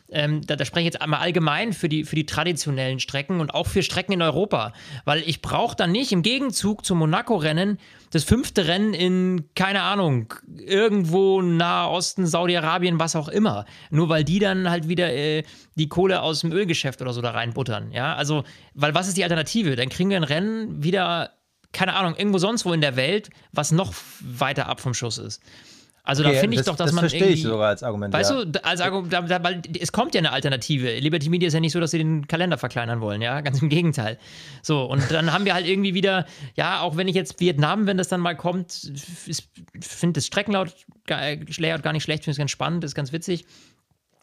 [0.09, 3.53] ähm, da, da, spreche ich jetzt einmal allgemein für die, für die traditionellen Strecken und
[3.53, 4.73] auch für Strecken in Europa.
[5.05, 7.77] Weil ich brauche dann nicht im Gegenzug zum Monaco-Rennen
[8.11, 13.65] das fünfte Rennen in, keine Ahnung, irgendwo Nahe Osten, Saudi-Arabien, was auch immer.
[13.89, 15.43] Nur weil die dann halt wieder äh,
[15.75, 17.91] die Kohle aus dem Ölgeschäft oder so da reinbuttern.
[17.91, 18.43] Ja, also,
[18.73, 19.75] weil was ist die Alternative?
[19.75, 21.31] Dann kriegen wir ein Rennen wieder,
[21.73, 25.41] keine Ahnung, irgendwo sonst wo in der Welt, was noch weiter ab vom Schuss ist.
[26.07, 27.83] Also okay, da finde ich das, doch, dass das man verstehe irgendwie, ich sogar als
[27.83, 28.13] Argument.
[28.13, 28.45] Weißt ja.
[28.45, 29.11] du, als Argument,
[29.43, 30.99] weil es kommt ja eine Alternative.
[30.99, 33.67] Liberty Media ist ja nicht so, dass sie den Kalender verkleinern wollen, ja, ganz im
[33.67, 34.17] Gegenteil.
[34.61, 37.97] So und dann haben wir halt irgendwie wieder, ja, auch wenn ich jetzt Vietnam, wenn
[37.97, 38.89] das dann mal kommt,
[39.81, 40.73] finde das Streckenlayout
[41.09, 43.45] Layout gar nicht schlecht, finde es ganz spannend, ist ganz witzig.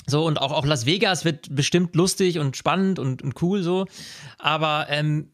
[0.07, 3.87] So, und auch, auch Las Vegas wird bestimmt lustig und spannend und, und cool so.
[4.39, 5.31] Aber ähm,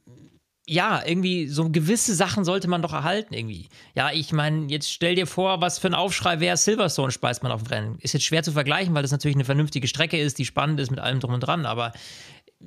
[0.70, 3.68] ja, irgendwie so gewisse Sachen sollte man doch erhalten irgendwie.
[3.96, 7.50] Ja, ich meine, jetzt stell dir vor, was für ein Aufschrei wäre, Silverstone speist man
[7.50, 7.98] auf dem Rennen.
[7.98, 10.92] Ist jetzt schwer zu vergleichen, weil das natürlich eine vernünftige Strecke ist, die spannend ist
[10.92, 11.92] mit allem drum und dran, aber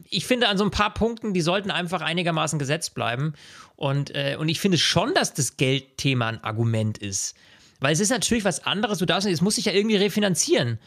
[0.10, 3.36] ich finde an so ein paar Punkten, die sollten einfach einigermaßen gesetzt bleiben.
[3.78, 7.36] Und, äh, und ich finde schon, dass das Geldthema ein Argument ist.
[7.80, 10.80] Weil es ist natürlich was anderes, du darfst, es muss sich ja irgendwie refinanzieren.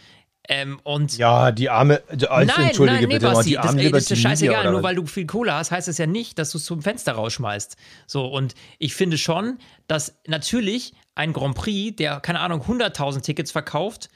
[0.48, 4.10] Ähm, und ja, die arme, also, nein, entschuldige nein, nee, bitte, Basti, die arme das,
[4.10, 6.58] ey, ist scheißegal, nur weil du viel Kohle hast, heißt das ja nicht, dass du
[6.58, 7.76] es zum Fenster rausschmeißt.
[8.06, 13.50] So, und ich finde schon, dass natürlich ein Grand Prix, der, keine Ahnung, 100.000 Tickets
[13.50, 14.08] verkauft,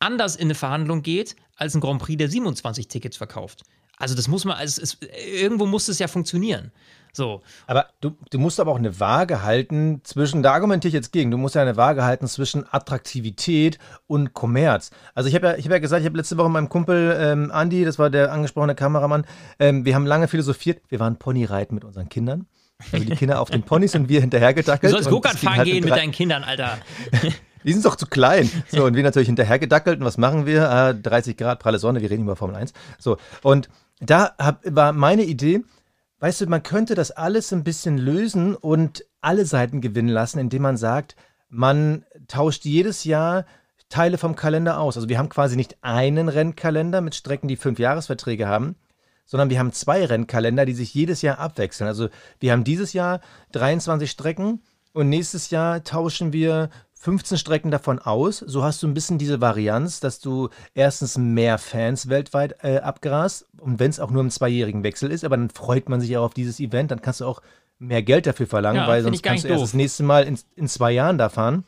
[0.00, 3.62] anders in eine Verhandlung geht, als ein Grand Prix, der 27 Tickets verkauft.
[3.98, 4.98] Also das muss man, also es,
[5.32, 6.72] irgendwo muss es ja funktionieren.
[7.16, 7.40] So.
[7.66, 11.30] Aber du, du musst aber auch eine Waage halten zwischen, da argumentiere ich jetzt gegen,
[11.30, 14.90] du musst ja eine Waage halten zwischen Attraktivität und Kommerz.
[15.14, 17.84] Also ich habe ja, hab ja gesagt, ich habe letzte Woche meinem Kumpel ähm, Andi,
[17.84, 19.24] das war der angesprochene Kameramann,
[19.58, 22.46] ähm, wir haben lange philosophiert, wir waren Ponyreiten mit unseren Kindern.
[22.92, 24.92] Also die Kinder auf den Ponys und wir hinterhergedackelt.
[24.92, 26.76] Du sollst Go-Kart fahren halt gehen mit deinen Kindern, Alter.
[27.64, 28.48] Die sind doch zu klein.
[28.68, 29.98] So, und wir natürlich hinterhergedackelt.
[29.98, 30.70] Und was machen wir?
[30.70, 32.72] Ah, 30 Grad, pralle Sonne, wir reden über Formel 1.
[32.98, 35.62] So, und da hab, war meine Idee,
[36.20, 40.62] weißt du, man könnte das alles ein bisschen lösen und alle Seiten gewinnen lassen, indem
[40.62, 41.16] man sagt,
[41.48, 43.44] man tauscht jedes Jahr
[43.88, 44.96] Teile vom Kalender aus.
[44.96, 48.76] Also wir haben quasi nicht einen Rennkalender mit Strecken, die fünf Jahresverträge haben,
[49.24, 51.86] sondern wir haben zwei Rennkalender, die sich jedes Jahr abwechseln.
[51.86, 52.08] Also
[52.40, 53.20] wir haben dieses Jahr
[53.52, 54.62] 23 Strecken
[54.92, 56.70] und nächstes Jahr tauschen wir
[57.06, 58.38] 15 Strecken davon aus.
[58.38, 63.46] So hast du ein bisschen diese Varianz, dass du erstens mehr Fans weltweit äh, abgrast.
[63.60, 66.24] Und wenn es auch nur im zweijährigen Wechsel ist, aber dann freut man sich auch
[66.24, 66.90] auf dieses Event.
[66.90, 67.42] Dann kannst du auch
[67.78, 70.66] mehr Geld dafür verlangen, ja, weil sonst kannst du erst das nächste Mal in, in
[70.66, 71.62] zwei Jahren da fahren.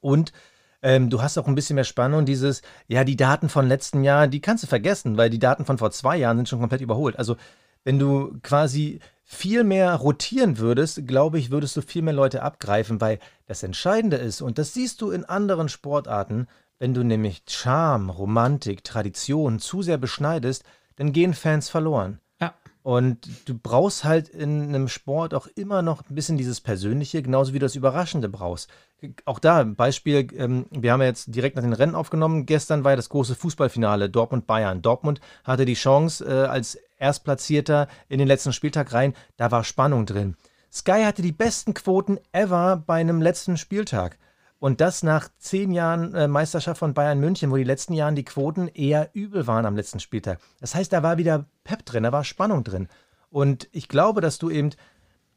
[0.00, 0.32] Und
[0.80, 2.24] ähm, du hast auch ein bisschen mehr Spannung.
[2.24, 5.76] Dieses, ja, die Daten von letzten Jahr, die kannst du vergessen, weil die Daten von
[5.76, 7.18] vor zwei Jahren sind schon komplett überholt.
[7.18, 7.36] Also,
[7.84, 13.00] wenn du quasi viel mehr rotieren würdest, glaube ich, würdest du viel mehr Leute abgreifen,
[13.00, 16.46] weil das Entscheidende ist, und das siehst du in anderen Sportarten,
[16.78, 20.64] wenn du nämlich Charme, Romantik, Tradition zu sehr beschneidest,
[20.96, 22.20] dann gehen Fans verloren.
[22.40, 22.54] Ja.
[22.82, 27.54] Und du brauchst halt in einem Sport auch immer noch ein bisschen dieses Persönliche, genauso
[27.54, 28.68] wie du das Überraschende brauchst.
[29.24, 32.44] Auch da, Beispiel, ähm, wir haben ja jetzt direkt nach den Rennen aufgenommen.
[32.44, 34.82] Gestern war ja das große Fußballfinale Dortmund-Bayern.
[34.82, 39.14] Dortmund hatte die Chance, äh, als Erstplatzierter in den letzten Spieltag rein.
[39.36, 40.36] Da war Spannung drin.
[40.72, 44.18] Sky hatte die besten Quoten ever bei einem letzten Spieltag.
[44.58, 48.24] Und das nach zehn Jahren äh, Meisterschaft von Bayern München, wo die letzten Jahren die
[48.24, 50.40] Quoten eher übel waren am letzten Spieltag.
[50.60, 52.88] Das heißt, da war wieder Pep drin, da war Spannung drin.
[53.28, 54.70] Und ich glaube, dass du eben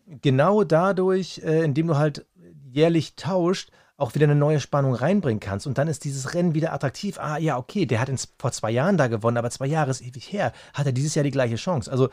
[0.05, 2.25] genau dadurch, äh, indem du halt
[2.71, 5.65] jährlich tauscht, auch wieder eine neue Spannung reinbringen kannst.
[5.65, 7.17] Und dann ist dieses Rennen wieder attraktiv.
[7.19, 10.01] Ah, ja, okay, der hat ins, vor zwei Jahren da gewonnen, aber zwei Jahre ist
[10.01, 10.53] ewig her.
[10.73, 11.91] Hat er dieses Jahr die gleiche Chance?
[11.91, 12.09] Also,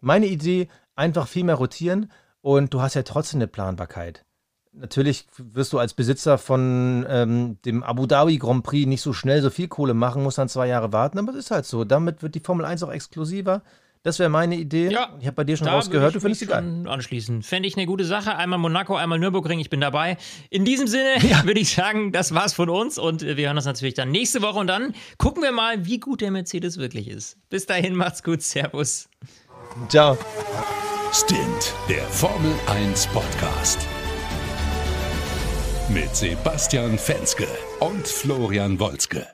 [0.00, 2.10] meine Idee, einfach viel mehr rotieren
[2.40, 4.24] und du hast ja trotzdem eine Planbarkeit.
[4.72, 9.42] Natürlich wirst du als Besitzer von ähm, dem Abu Dhabi Grand Prix nicht so schnell
[9.42, 11.84] so viel Kohle machen, musst dann zwei Jahre warten, aber es ist halt so.
[11.84, 13.62] Damit wird die Formel 1 auch exklusiver.
[14.02, 14.90] Das wäre meine Idee.
[14.90, 16.86] Ja, ich habe bei dir schon rausgehört, du findest sie geil.
[16.86, 17.42] Anschließen.
[17.42, 18.34] Fände ich eine gute Sache.
[18.34, 20.16] Einmal Monaco, einmal Nürburgring, ich bin dabei.
[20.48, 21.44] In diesem Sinne ja.
[21.44, 24.58] würde ich sagen, das war's von uns und wir hören uns natürlich dann nächste Woche
[24.58, 27.36] und dann gucken wir mal, wie gut der Mercedes wirklich ist.
[27.50, 28.40] Bis dahin, macht's gut.
[28.40, 29.08] Servus.
[29.88, 30.16] Ciao.
[31.12, 33.80] Stint, der Formel 1 Podcast.
[35.90, 37.48] Mit Sebastian Fenske
[37.80, 39.26] und Florian Wolzke.